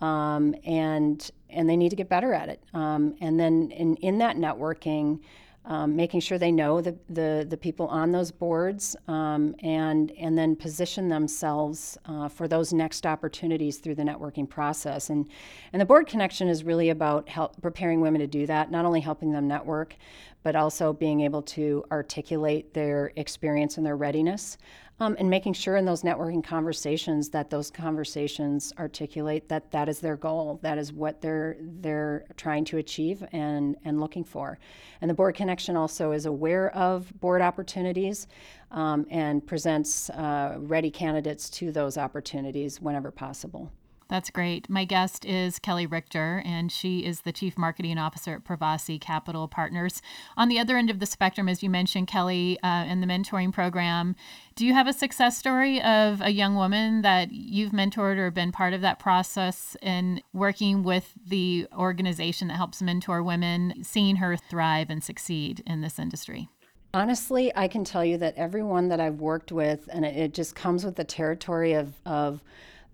um, 0.00 0.54
and 0.64 1.30
and 1.50 1.68
they 1.68 1.76
need 1.76 1.90
to 1.90 1.96
get 1.96 2.08
better 2.08 2.32
at 2.32 2.48
it. 2.48 2.62
Um, 2.74 3.16
and 3.20 3.40
then 3.40 3.72
in 3.72 3.96
in 3.96 4.18
that 4.18 4.36
networking 4.36 5.18
um, 5.66 5.96
making 5.96 6.20
sure 6.20 6.38
they 6.38 6.52
know 6.52 6.80
the, 6.80 6.96
the, 7.08 7.44
the 7.48 7.56
people 7.56 7.88
on 7.88 8.12
those 8.12 8.30
boards 8.30 8.94
um, 9.08 9.54
and, 9.60 10.12
and 10.12 10.38
then 10.38 10.54
position 10.54 11.08
themselves 11.08 11.98
uh, 12.06 12.28
for 12.28 12.46
those 12.46 12.72
next 12.72 13.04
opportunities 13.04 13.78
through 13.78 13.96
the 13.96 14.02
networking 14.02 14.48
process. 14.48 15.10
And, 15.10 15.28
and 15.72 15.82
the 15.82 15.86
board 15.86 16.06
connection 16.06 16.48
is 16.48 16.62
really 16.62 16.90
about 16.90 17.28
help, 17.28 17.60
preparing 17.60 18.00
women 18.00 18.20
to 18.20 18.28
do 18.28 18.46
that, 18.46 18.70
not 18.70 18.84
only 18.84 19.00
helping 19.00 19.32
them 19.32 19.48
network, 19.48 19.96
but 20.44 20.54
also 20.54 20.92
being 20.92 21.22
able 21.22 21.42
to 21.42 21.84
articulate 21.90 22.72
their 22.72 23.12
experience 23.16 23.76
and 23.76 23.84
their 23.84 23.96
readiness 23.96 24.58
um, 24.98 25.16
and 25.18 25.28
making 25.28 25.52
sure 25.52 25.76
in 25.76 25.84
those 25.84 26.02
networking 26.02 26.42
conversations 26.42 27.28
that 27.30 27.50
those 27.50 27.70
conversations 27.70 28.72
articulate 28.78 29.48
that 29.48 29.70
that 29.70 29.88
is 29.88 30.00
their 30.00 30.16
goal, 30.16 30.58
that 30.62 30.78
is 30.78 30.92
what 30.92 31.20
they're 31.20 31.56
they're 31.60 32.24
trying 32.36 32.64
to 32.64 32.78
achieve 32.78 33.22
and 33.32 33.76
and 33.84 34.00
looking 34.00 34.24
for. 34.24 34.58
And 35.00 35.10
the 35.10 35.14
board 35.14 35.34
connection 35.34 35.76
also 35.76 36.12
is 36.12 36.26
aware 36.26 36.70
of 36.74 37.12
board 37.20 37.42
opportunities 37.42 38.26
um, 38.70 39.06
and 39.10 39.46
presents 39.46 40.08
uh, 40.10 40.56
ready 40.58 40.90
candidates 40.90 41.50
to 41.50 41.72
those 41.72 41.98
opportunities 41.98 42.80
whenever 42.80 43.10
possible. 43.10 43.70
That's 44.08 44.30
great. 44.30 44.70
My 44.70 44.84
guest 44.84 45.24
is 45.24 45.58
Kellie 45.58 45.86
Richter, 45.86 46.40
and 46.44 46.70
she 46.70 47.04
is 47.04 47.22
the 47.22 47.32
Chief 47.32 47.58
Marketing 47.58 47.98
Officer 47.98 48.34
at 48.34 48.44
Provasi 48.44 49.00
Capital 49.00 49.48
Partners. 49.48 50.00
On 50.36 50.48
the 50.48 50.60
other 50.60 50.76
end 50.76 50.90
of 50.90 51.00
the 51.00 51.06
spectrum, 51.06 51.48
as 51.48 51.60
you 51.62 51.68
mentioned, 51.68 52.06
Kellie, 52.06 52.58
uh, 52.62 52.84
in 52.84 53.00
the 53.00 53.06
mentoring 53.08 53.52
program, 53.52 54.14
do 54.54 54.64
you 54.64 54.74
have 54.74 54.86
a 54.86 54.92
success 54.92 55.36
story 55.36 55.82
of 55.82 56.20
a 56.20 56.30
young 56.30 56.54
woman 56.54 57.02
that 57.02 57.32
you've 57.32 57.72
mentored 57.72 58.16
or 58.16 58.30
been 58.30 58.52
part 58.52 58.72
of 58.72 58.80
that 58.80 59.00
process 59.00 59.76
in 59.82 60.22
working 60.32 60.84
with 60.84 61.12
the 61.26 61.66
organization 61.76 62.46
that 62.48 62.54
helps 62.54 62.80
mentor 62.80 63.24
women, 63.24 63.82
seeing 63.82 64.16
her 64.16 64.36
thrive 64.36 64.88
and 64.88 65.02
succeed 65.02 65.64
in 65.66 65.80
this 65.80 65.98
industry? 65.98 66.48
Honestly, 66.94 67.52
I 67.56 67.66
can 67.66 67.82
tell 67.82 68.04
you 68.04 68.16
that 68.18 68.36
everyone 68.36 68.88
that 68.88 69.00
I've 69.00 69.20
worked 69.20 69.50
with, 69.50 69.88
and 69.92 70.04
it, 70.04 70.16
it 70.16 70.32
just 70.32 70.54
comes 70.54 70.84
with 70.84 70.94
the 70.94 71.04
territory 71.04 71.72
of, 71.72 71.92
of 72.06 72.40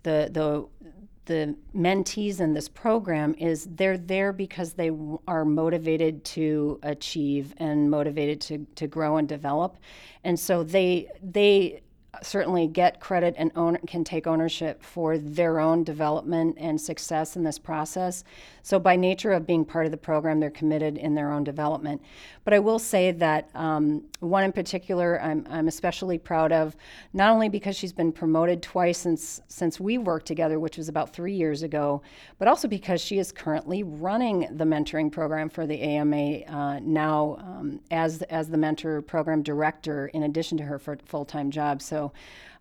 the 0.02 0.28
the 0.32 0.66
the 1.26 1.54
mentees 1.74 2.40
in 2.40 2.52
this 2.52 2.68
program 2.68 3.34
is 3.38 3.68
they're 3.76 3.98
there 3.98 4.32
because 4.32 4.72
they 4.72 4.90
are 5.28 5.44
motivated 5.44 6.24
to 6.24 6.80
achieve 6.82 7.54
and 7.58 7.90
motivated 7.90 8.40
to, 8.40 8.66
to 8.74 8.86
grow 8.86 9.18
and 9.18 9.28
develop. 9.28 9.76
And 10.24 10.38
so 10.38 10.62
they 10.64 11.08
they 11.22 11.82
certainly 12.20 12.66
get 12.66 13.00
credit 13.00 13.34
and 13.38 13.50
own, 13.56 13.78
can 13.86 14.04
take 14.04 14.26
ownership 14.26 14.82
for 14.82 15.16
their 15.16 15.58
own 15.58 15.82
development 15.82 16.56
and 16.58 16.78
success 16.78 17.36
in 17.36 17.42
this 17.42 17.58
process. 17.58 18.22
So, 18.62 18.78
by 18.78 18.96
nature 18.96 19.32
of 19.32 19.46
being 19.46 19.64
part 19.64 19.86
of 19.86 19.92
the 19.92 19.96
program, 19.96 20.38
they're 20.38 20.50
committed 20.50 20.98
in 20.98 21.14
their 21.14 21.32
own 21.32 21.42
development. 21.42 22.02
But 22.44 22.54
I 22.54 22.58
will 22.58 22.78
say 22.78 23.12
that 23.12 23.48
um, 23.54 24.04
one 24.20 24.44
in 24.44 24.52
particular 24.52 25.20
I'm, 25.20 25.46
I'm 25.48 25.68
especially 25.68 26.18
proud 26.18 26.52
of, 26.52 26.76
not 27.12 27.32
only 27.32 27.48
because 27.48 27.76
she's 27.76 27.92
been 27.92 28.12
promoted 28.12 28.62
twice 28.62 28.98
since, 28.98 29.40
since 29.48 29.80
we 29.80 29.96
worked 29.96 30.26
together, 30.26 30.60
which 30.60 30.76
was 30.76 30.88
about 30.88 31.12
three 31.12 31.34
years 31.34 31.62
ago, 31.62 32.02
but 32.38 32.46
also 32.46 32.68
because 32.68 33.00
she 33.00 33.18
is 33.18 33.32
currently 33.32 33.82
running 33.82 34.48
the 34.50 34.64
mentoring 34.64 35.10
program 35.10 35.48
for 35.48 35.66
the 35.66 35.80
AMA 35.80 36.40
uh, 36.46 36.80
now 36.82 37.36
um, 37.40 37.80
as, 37.90 38.22
as 38.22 38.48
the 38.48 38.58
mentor 38.58 39.02
program 39.02 39.42
director, 39.42 40.08
in 40.08 40.24
addition 40.24 40.58
to 40.58 40.64
her 40.64 40.78
full 40.78 41.24
time 41.24 41.50
job. 41.50 41.80
So, 41.80 42.01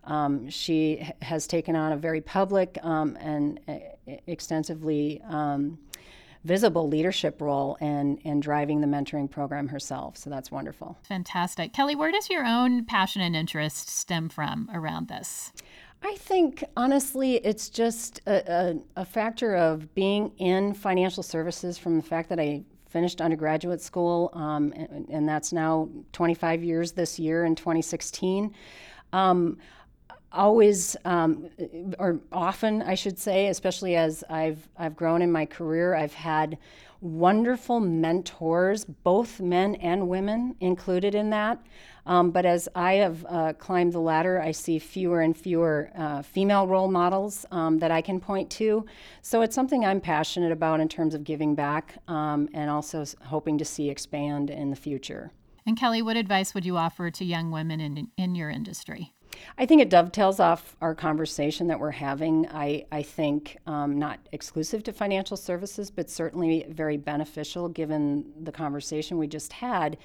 um, 0.04 0.48
she 0.48 1.08
has 1.22 1.46
taken 1.46 1.76
on 1.76 1.92
a 1.92 1.96
very 1.96 2.20
public 2.20 2.78
um, 2.82 3.16
and 3.20 3.60
uh, 3.68 3.76
extensively 4.26 5.22
um, 5.28 5.78
visible 6.44 6.88
leadership 6.88 7.40
role 7.40 7.76
in, 7.80 8.16
in 8.18 8.40
driving 8.40 8.80
the 8.80 8.86
mentoring 8.86 9.30
program 9.30 9.68
herself. 9.68 10.16
So 10.16 10.28
that's 10.28 10.50
wonderful. 10.50 10.98
Fantastic. 11.04 11.72
Kellie, 11.72 11.94
where 11.94 12.10
does 12.10 12.28
your 12.28 12.44
own 12.44 12.84
passion 12.84 13.22
and 13.22 13.36
interest 13.36 13.88
stem 13.88 14.28
from 14.28 14.68
around 14.72 15.08
this? 15.08 15.52
I 16.04 16.16
think 16.16 16.64
honestly, 16.76 17.36
it's 17.36 17.68
just 17.68 18.20
a, 18.26 18.52
a, 18.96 19.02
a, 19.02 19.04
factor 19.04 19.54
of 19.54 19.94
being 19.94 20.32
in 20.38 20.74
financial 20.74 21.22
services 21.22 21.78
from 21.78 21.96
the 21.96 22.02
fact 22.02 22.28
that 22.30 22.40
I 22.40 22.64
finished 22.88 23.20
undergraduate 23.20 23.80
school, 23.80 24.30
um, 24.34 24.72
and, 24.76 25.08
and, 25.08 25.28
that's 25.28 25.52
now 25.52 25.88
25 26.12 26.64
years 26.64 26.92
this 26.92 27.20
year 27.20 27.44
in 27.44 27.54
2016. 27.54 28.52
Um, 29.12 29.58
always 30.32 30.96
um, 31.04 31.48
or 31.98 32.20
often 32.32 32.82
I 32.82 32.94
should 32.94 33.18
say 33.18 33.48
especially 33.48 33.96
as 33.96 34.24
I've 34.30 34.68
I've 34.76 34.96
grown 34.96 35.22
in 35.22 35.30
my 35.30 35.46
career 35.46 35.94
I've 35.94 36.14
had 36.14 36.58
wonderful 37.00 37.80
mentors 37.80 38.84
both 38.84 39.40
men 39.40 39.74
and 39.76 40.08
women 40.08 40.56
included 40.60 41.14
in 41.14 41.30
that 41.30 41.60
um, 42.06 42.30
but 42.30 42.46
as 42.46 42.68
I 42.74 42.94
have 42.94 43.26
uh, 43.28 43.52
climbed 43.54 43.92
the 43.92 43.98
ladder 43.98 44.40
I 44.40 44.52
see 44.52 44.78
fewer 44.78 45.20
and 45.20 45.36
fewer 45.36 45.90
uh, 45.96 46.22
female 46.22 46.66
role 46.66 46.90
models 46.90 47.44
um, 47.50 47.78
that 47.80 47.90
I 47.90 48.00
can 48.00 48.20
point 48.20 48.48
to 48.52 48.86
so 49.20 49.42
it's 49.42 49.54
something 49.54 49.84
I'm 49.84 50.00
passionate 50.00 50.52
about 50.52 50.80
in 50.80 50.88
terms 50.88 51.14
of 51.14 51.24
giving 51.24 51.54
back 51.54 51.98
um, 52.08 52.48
and 52.54 52.70
also 52.70 53.04
hoping 53.24 53.58
to 53.58 53.64
see 53.64 53.90
expand 53.90 54.50
in 54.50 54.70
the 54.70 54.76
future. 54.76 55.30
And 55.66 55.76
Kellie, 55.76 56.02
what 56.02 56.16
advice 56.16 56.54
would 56.54 56.64
you 56.64 56.76
offer 56.76 57.10
to 57.10 57.24
young 57.24 57.50
women 57.50 57.80
in, 57.80 58.08
in 58.16 58.34
your 58.34 58.50
industry? 58.50 59.12
I 59.56 59.66
think 59.66 59.80
it 59.80 59.90
dovetails 59.90 60.40
off 60.40 60.76
our 60.80 60.94
conversation 60.94 61.68
that 61.68 61.80
we're 61.80 61.90
having. 61.90 62.46
I, 62.48 62.84
I 62.92 63.02
think 63.02 63.56
um, 63.66 63.98
not 63.98 64.18
exclusive 64.32 64.82
to 64.84 64.92
financial 64.92 65.36
services, 65.36 65.90
but 65.90 66.10
certainly 66.10 66.66
very 66.68 66.96
beneficial 66.96 67.68
given 67.68 68.32
the 68.42 68.52
conversation 68.52 69.18
we 69.18 69.26
just 69.26 69.52
had, 69.52 69.96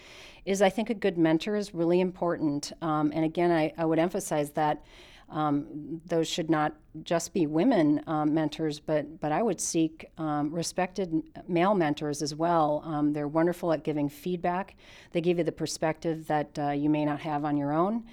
is 0.45 0.61
I 0.61 0.69
think 0.69 0.89
a 0.89 0.93
good 0.93 1.17
mentor 1.17 1.55
is 1.55 1.73
really 1.73 1.99
important. 1.99 2.71
Um, 2.81 3.11
and 3.13 3.25
again, 3.25 3.51
I, 3.51 3.73
I 3.77 3.85
would 3.85 3.99
emphasize 3.99 4.51
that. 4.51 4.83
Um, 5.29 6.01
those 6.05 6.27
should 6.27 6.49
not 6.49 6.73
just 7.03 7.33
be 7.33 7.45
women 7.47 8.01
um, 8.07 8.33
mentors, 8.33 8.79
but 8.79 9.19
but 9.19 9.31
I 9.31 9.41
would 9.41 9.59
seek 9.59 10.09
um, 10.17 10.51
respected 10.53 11.21
male 11.47 11.75
mentors 11.75 12.21
as 12.21 12.33
well. 12.33 12.81
Um, 12.85 13.13
they're 13.13 13.27
wonderful 13.27 13.73
at 13.73 13.83
giving 13.83 14.07
feedback. 14.07 14.75
They 15.11 15.21
give 15.21 15.37
you 15.37 15.43
the 15.43 15.51
perspective 15.51 16.27
that 16.27 16.57
uh, 16.57 16.69
you 16.71 16.89
may 16.89 17.03
not 17.03 17.19
have 17.21 17.43
on 17.43 17.57
your 17.57 17.73
own. 17.73 18.03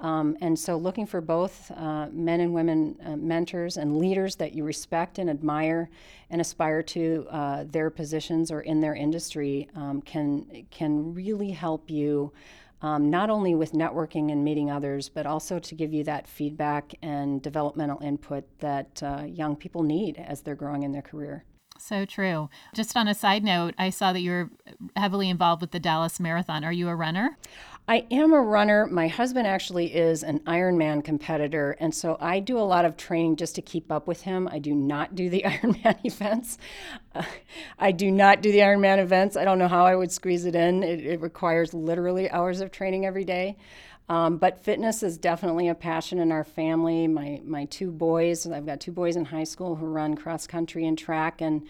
Um, 0.00 0.38
and 0.40 0.58
so, 0.58 0.76
looking 0.76 1.06
for 1.06 1.20
both 1.20 1.70
uh, 1.72 2.08
men 2.10 2.40
and 2.40 2.54
women 2.54 2.96
uh, 3.04 3.16
mentors 3.16 3.76
and 3.76 3.98
leaders 3.98 4.36
that 4.36 4.54
you 4.54 4.64
respect 4.64 5.18
and 5.18 5.28
admire 5.28 5.90
and 6.30 6.40
aspire 6.40 6.82
to 6.82 7.26
uh, 7.30 7.64
their 7.68 7.90
positions 7.90 8.50
or 8.50 8.62
in 8.62 8.80
their 8.80 8.94
industry 8.94 9.68
um, 9.74 10.00
can 10.02 10.66
can 10.70 11.12
really 11.14 11.50
help 11.50 11.90
you. 11.90 12.32
Um, 12.82 13.10
not 13.10 13.28
only 13.28 13.54
with 13.54 13.72
networking 13.72 14.32
and 14.32 14.42
meeting 14.42 14.70
others, 14.70 15.08
but 15.08 15.26
also 15.26 15.58
to 15.58 15.74
give 15.74 15.92
you 15.92 16.02
that 16.04 16.26
feedback 16.26 16.94
and 17.02 17.42
developmental 17.42 18.00
input 18.02 18.44
that 18.60 19.02
uh, 19.02 19.24
young 19.26 19.54
people 19.54 19.82
need 19.82 20.16
as 20.16 20.40
they're 20.40 20.54
growing 20.54 20.82
in 20.82 20.92
their 20.92 21.02
career. 21.02 21.44
So 21.80 22.04
true. 22.04 22.50
Just 22.74 22.96
on 22.96 23.08
a 23.08 23.14
side 23.14 23.42
note, 23.42 23.74
I 23.78 23.90
saw 23.90 24.12
that 24.12 24.20
you're 24.20 24.50
heavily 24.96 25.30
involved 25.30 25.62
with 25.62 25.70
the 25.70 25.80
Dallas 25.80 26.20
Marathon. 26.20 26.62
Are 26.62 26.72
you 26.72 26.88
a 26.88 26.94
runner? 26.94 27.38
I 27.90 28.06
am 28.12 28.32
a 28.32 28.40
runner. 28.40 28.86
My 28.86 29.08
husband 29.08 29.48
actually 29.48 29.92
is 29.92 30.22
an 30.22 30.38
Ironman 30.46 31.02
competitor, 31.02 31.76
and 31.80 31.92
so 31.92 32.16
I 32.20 32.38
do 32.38 32.56
a 32.56 32.60
lot 32.60 32.84
of 32.84 32.96
training 32.96 33.34
just 33.34 33.56
to 33.56 33.62
keep 33.62 33.90
up 33.90 34.06
with 34.06 34.20
him. 34.20 34.48
I 34.48 34.60
do 34.60 34.76
not 34.76 35.16
do 35.16 35.28
the 35.28 35.42
Ironman 35.44 35.98
events. 36.04 36.56
Uh, 37.12 37.24
I 37.80 37.90
do 37.90 38.12
not 38.12 38.42
do 38.42 38.52
the 38.52 38.60
Ironman 38.60 38.98
events. 38.98 39.36
I 39.36 39.42
don't 39.42 39.58
know 39.58 39.66
how 39.66 39.86
I 39.86 39.96
would 39.96 40.12
squeeze 40.12 40.44
it 40.44 40.54
in. 40.54 40.84
It, 40.84 41.04
it 41.04 41.20
requires 41.20 41.74
literally 41.74 42.30
hours 42.30 42.60
of 42.60 42.70
training 42.70 43.06
every 43.06 43.24
day. 43.24 43.56
Um, 44.08 44.38
but 44.38 44.62
fitness 44.62 45.02
is 45.02 45.18
definitely 45.18 45.66
a 45.66 45.74
passion 45.74 46.20
in 46.20 46.30
our 46.30 46.44
family. 46.44 47.08
My 47.08 47.40
my 47.42 47.64
two 47.64 47.90
boys, 47.90 48.46
I've 48.46 48.66
got 48.66 48.78
two 48.78 48.92
boys 48.92 49.16
in 49.16 49.24
high 49.24 49.42
school 49.42 49.74
who 49.74 49.86
run 49.86 50.14
cross 50.14 50.46
country 50.46 50.86
and 50.86 50.96
track, 50.96 51.40
and 51.40 51.66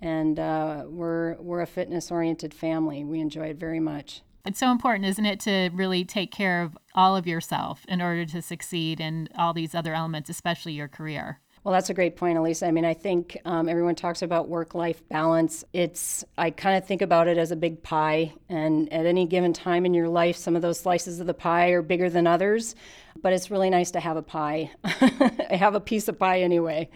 and 0.00 0.38
uh, 0.38 0.84
we're 0.86 1.34
we're 1.34 1.60
a 1.60 1.66
fitness 1.66 2.10
oriented 2.10 2.54
family. 2.54 3.04
We 3.04 3.20
enjoy 3.20 3.48
it 3.48 3.58
very 3.58 3.80
much. 3.80 4.22
It's 4.48 4.58
so 4.58 4.70
important, 4.70 5.04
isn't 5.04 5.26
it, 5.26 5.40
to 5.40 5.68
really 5.74 6.06
take 6.06 6.32
care 6.32 6.62
of 6.62 6.78
all 6.94 7.16
of 7.16 7.26
yourself 7.26 7.84
in 7.86 8.00
order 8.00 8.24
to 8.24 8.40
succeed 8.40 8.98
in 8.98 9.28
all 9.36 9.52
these 9.52 9.74
other 9.74 9.92
elements, 9.92 10.30
especially 10.30 10.72
your 10.72 10.88
career. 10.88 11.38
Well, 11.64 11.74
that's 11.74 11.90
a 11.90 11.94
great 11.94 12.16
point, 12.16 12.38
Elisa. 12.38 12.66
I 12.66 12.70
mean, 12.70 12.86
I 12.86 12.94
think 12.94 13.36
um, 13.44 13.68
everyone 13.68 13.94
talks 13.94 14.22
about 14.22 14.48
work 14.48 14.74
life 14.74 15.06
balance. 15.10 15.64
It's, 15.74 16.24
I 16.38 16.48
kind 16.48 16.78
of 16.78 16.86
think 16.86 17.02
about 17.02 17.28
it 17.28 17.36
as 17.36 17.50
a 17.50 17.56
big 17.56 17.82
pie. 17.82 18.32
And 18.48 18.90
at 18.90 19.04
any 19.04 19.26
given 19.26 19.52
time 19.52 19.84
in 19.84 19.92
your 19.92 20.08
life, 20.08 20.36
some 20.36 20.56
of 20.56 20.62
those 20.62 20.80
slices 20.80 21.20
of 21.20 21.26
the 21.26 21.34
pie 21.34 21.68
are 21.72 21.82
bigger 21.82 22.08
than 22.08 22.26
others. 22.26 22.74
But 23.20 23.34
it's 23.34 23.50
really 23.50 23.68
nice 23.68 23.90
to 23.90 24.00
have 24.00 24.16
a 24.16 24.22
pie. 24.22 24.70
I 24.82 25.56
have 25.56 25.74
a 25.74 25.80
piece 25.80 26.08
of 26.08 26.18
pie 26.18 26.40
anyway. 26.40 26.88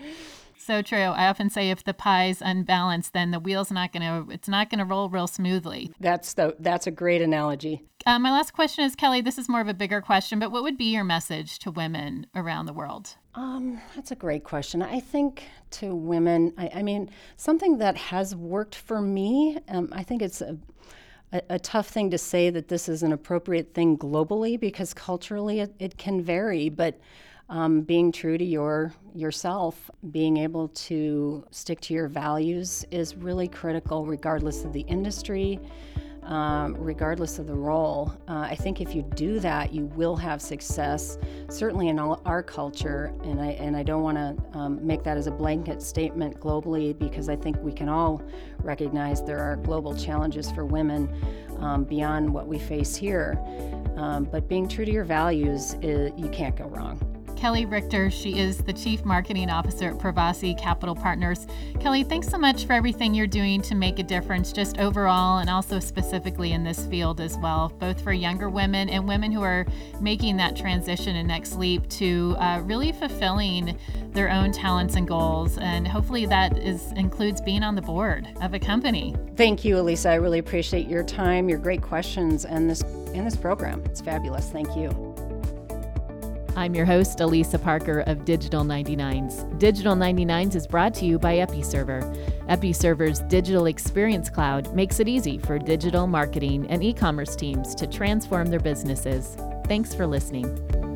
So 0.64 0.80
true. 0.80 0.98
I 0.98 1.26
often 1.26 1.50
say 1.50 1.70
if 1.70 1.82
the 1.82 1.92
pie's 1.92 2.40
unbalanced, 2.40 3.12
then 3.14 3.32
the 3.32 3.40
wheel's 3.40 3.72
not 3.72 3.92
going 3.92 4.02
to 4.02 4.32
it's 4.32 4.48
not 4.48 4.70
going 4.70 4.78
to 4.78 4.84
roll 4.84 5.08
real 5.08 5.26
smoothly. 5.26 5.90
That's 5.98 6.34
the 6.34 6.54
that's 6.60 6.86
a 6.86 6.92
great 6.92 7.20
analogy. 7.20 7.82
Uh, 8.06 8.20
my 8.20 8.30
last 8.30 8.52
question 8.52 8.84
is 8.84 8.94
Kellie. 8.94 9.20
This 9.22 9.38
is 9.38 9.48
more 9.48 9.60
of 9.60 9.66
a 9.66 9.74
bigger 9.74 10.00
question, 10.00 10.38
but 10.38 10.52
what 10.52 10.62
would 10.62 10.78
be 10.78 10.92
your 10.92 11.02
message 11.02 11.58
to 11.60 11.72
women 11.72 12.26
around 12.36 12.66
the 12.66 12.72
world? 12.72 13.16
Um, 13.34 13.80
that's 13.96 14.12
a 14.12 14.16
great 14.16 14.44
question. 14.44 14.82
I 14.82 15.00
think 15.00 15.42
to 15.72 15.96
women, 15.96 16.52
I, 16.56 16.70
I 16.76 16.82
mean, 16.84 17.10
something 17.36 17.78
that 17.78 17.96
has 17.96 18.36
worked 18.36 18.76
for 18.76 19.00
me. 19.00 19.58
Um, 19.68 19.88
I 19.90 20.04
think 20.04 20.22
it's 20.22 20.40
a, 20.40 20.56
a, 21.32 21.42
a, 21.50 21.58
tough 21.58 21.88
thing 21.88 22.10
to 22.10 22.18
say 22.18 22.50
that 22.50 22.68
this 22.68 22.88
is 22.88 23.02
an 23.02 23.12
appropriate 23.12 23.74
thing 23.74 23.96
globally 23.96 24.60
because 24.60 24.94
culturally 24.94 25.60
it, 25.60 25.74
it 25.78 25.96
can 25.96 26.22
vary, 26.22 26.68
but 26.68 27.00
um, 27.48 27.82
being 27.82 28.12
true 28.12 28.38
to 28.38 28.44
your 28.44 28.92
yourself, 29.14 29.90
being 30.10 30.38
able 30.38 30.68
to 30.68 31.44
stick 31.50 31.80
to 31.82 31.94
your 31.94 32.08
values 32.08 32.84
is 32.90 33.14
really 33.14 33.48
critical, 33.48 34.06
regardless 34.06 34.64
of 34.64 34.72
the 34.72 34.80
industry, 34.82 35.60
um, 36.22 36.74
regardless 36.78 37.38
of 37.38 37.46
the 37.46 37.54
role. 37.54 38.14
Uh, 38.28 38.46
I 38.48 38.54
think 38.54 38.80
if 38.80 38.94
you 38.94 39.02
do 39.14 39.38
that, 39.40 39.72
you 39.72 39.86
will 39.86 40.16
have 40.16 40.40
success. 40.40 41.18
Certainly 41.50 41.88
in 41.88 41.98
all, 41.98 42.22
our 42.24 42.42
culture, 42.42 43.12
and 43.24 43.40
I 43.40 43.48
and 43.52 43.76
I 43.76 43.82
don't 43.82 44.02
want 44.02 44.16
to 44.16 44.58
um, 44.58 44.86
make 44.86 45.02
that 45.02 45.16
as 45.16 45.26
a 45.26 45.32
blanket 45.32 45.82
statement 45.82 46.40
globally 46.40 46.98
because 46.98 47.28
I 47.28 47.36
think 47.36 47.56
we 47.60 47.72
can 47.72 47.88
all 47.88 48.22
recognize 48.60 49.22
there 49.22 49.40
are 49.40 49.56
global 49.56 49.94
challenges 49.94 50.50
for 50.52 50.64
women 50.64 51.12
um, 51.58 51.84
beyond 51.84 52.32
what 52.32 52.46
we 52.46 52.58
face 52.58 52.96
here. 52.96 53.38
Um, 53.96 54.24
but 54.24 54.48
being 54.48 54.68
true 54.68 54.84
to 54.84 54.90
your 54.90 55.04
values, 55.04 55.74
is, 55.82 56.12
you 56.16 56.28
can't 56.30 56.56
go 56.56 56.64
wrong. 56.64 57.11
Kellie 57.42 57.64
Richter. 57.64 58.08
She 58.08 58.38
is 58.38 58.58
the 58.58 58.72
Chief 58.72 59.04
Marketing 59.04 59.50
Officer 59.50 59.88
at 59.88 59.98
Provasi 59.98 60.56
Capital 60.56 60.94
Partners. 60.94 61.48
Kellie, 61.80 62.04
thanks 62.04 62.28
so 62.28 62.38
much 62.38 62.66
for 62.66 62.72
everything 62.72 63.14
you're 63.14 63.26
doing 63.26 63.60
to 63.62 63.74
make 63.74 63.98
a 63.98 64.04
difference, 64.04 64.52
just 64.52 64.78
overall 64.78 65.38
and 65.38 65.50
also 65.50 65.80
specifically 65.80 66.52
in 66.52 66.62
this 66.62 66.86
field 66.86 67.20
as 67.20 67.36
well, 67.38 67.70
both 67.80 68.00
for 68.00 68.12
younger 68.12 68.48
women 68.48 68.88
and 68.88 69.08
women 69.08 69.32
who 69.32 69.42
are 69.42 69.66
making 70.00 70.36
that 70.36 70.54
transition 70.54 71.16
and 71.16 71.26
next 71.26 71.56
leap 71.56 71.88
to 71.88 72.36
uh, 72.38 72.60
really 72.62 72.92
fulfilling 72.92 73.76
their 74.12 74.30
own 74.30 74.52
talents 74.52 74.94
and 74.94 75.08
goals. 75.08 75.58
And 75.58 75.88
hopefully 75.88 76.26
that 76.26 76.56
is 76.56 76.92
includes 76.92 77.40
being 77.40 77.64
on 77.64 77.74
the 77.74 77.82
board 77.82 78.28
of 78.40 78.54
a 78.54 78.60
company. 78.60 79.16
Thank 79.34 79.64
you, 79.64 79.78
Elisa. 79.80 80.10
I 80.10 80.14
really 80.14 80.38
appreciate 80.38 80.86
your 80.86 81.02
time, 81.02 81.48
your 81.48 81.58
great 81.58 81.82
questions, 81.82 82.44
and 82.44 82.70
this 82.70 82.82
and 82.82 83.26
this 83.26 83.34
program. 83.34 83.82
It's 83.86 84.00
fabulous. 84.00 84.48
Thank 84.48 84.76
you. 84.76 85.11
I'm 86.54 86.74
your 86.74 86.84
host, 86.84 87.20
Elisa 87.20 87.58
Parker 87.58 88.00
of 88.00 88.26
Digital 88.26 88.62
99s. 88.62 89.58
Digital 89.58 89.94
99s 89.94 90.54
is 90.54 90.66
brought 90.66 90.92
to 90.94 91.06
you 91.06 91.18
by 91.18 91.36
EpiServer. 91.36 92.02
EpiServer's 92.48 93.20
Digital 93.20 93.66
Experience 93.66 94.28
Cloud 94.28 94.74
makes 94.74 95.00
it 95.00 95.08
easy 95.08 95.38
for 95.38 95.58
digital 95.58 96.06
marketing 96.06 96.66
and 96.68 96.84
e 96.84 96.92
commerce 96.92 97.34
teams 97.36 97.74
to 97.76 97.86
transform 97.86 98.48
their 98.48 98.60
businesses. 98.60 99.34
Thanks 99.66 99.94
for 99.94 100.06
listening. 100.06 100.91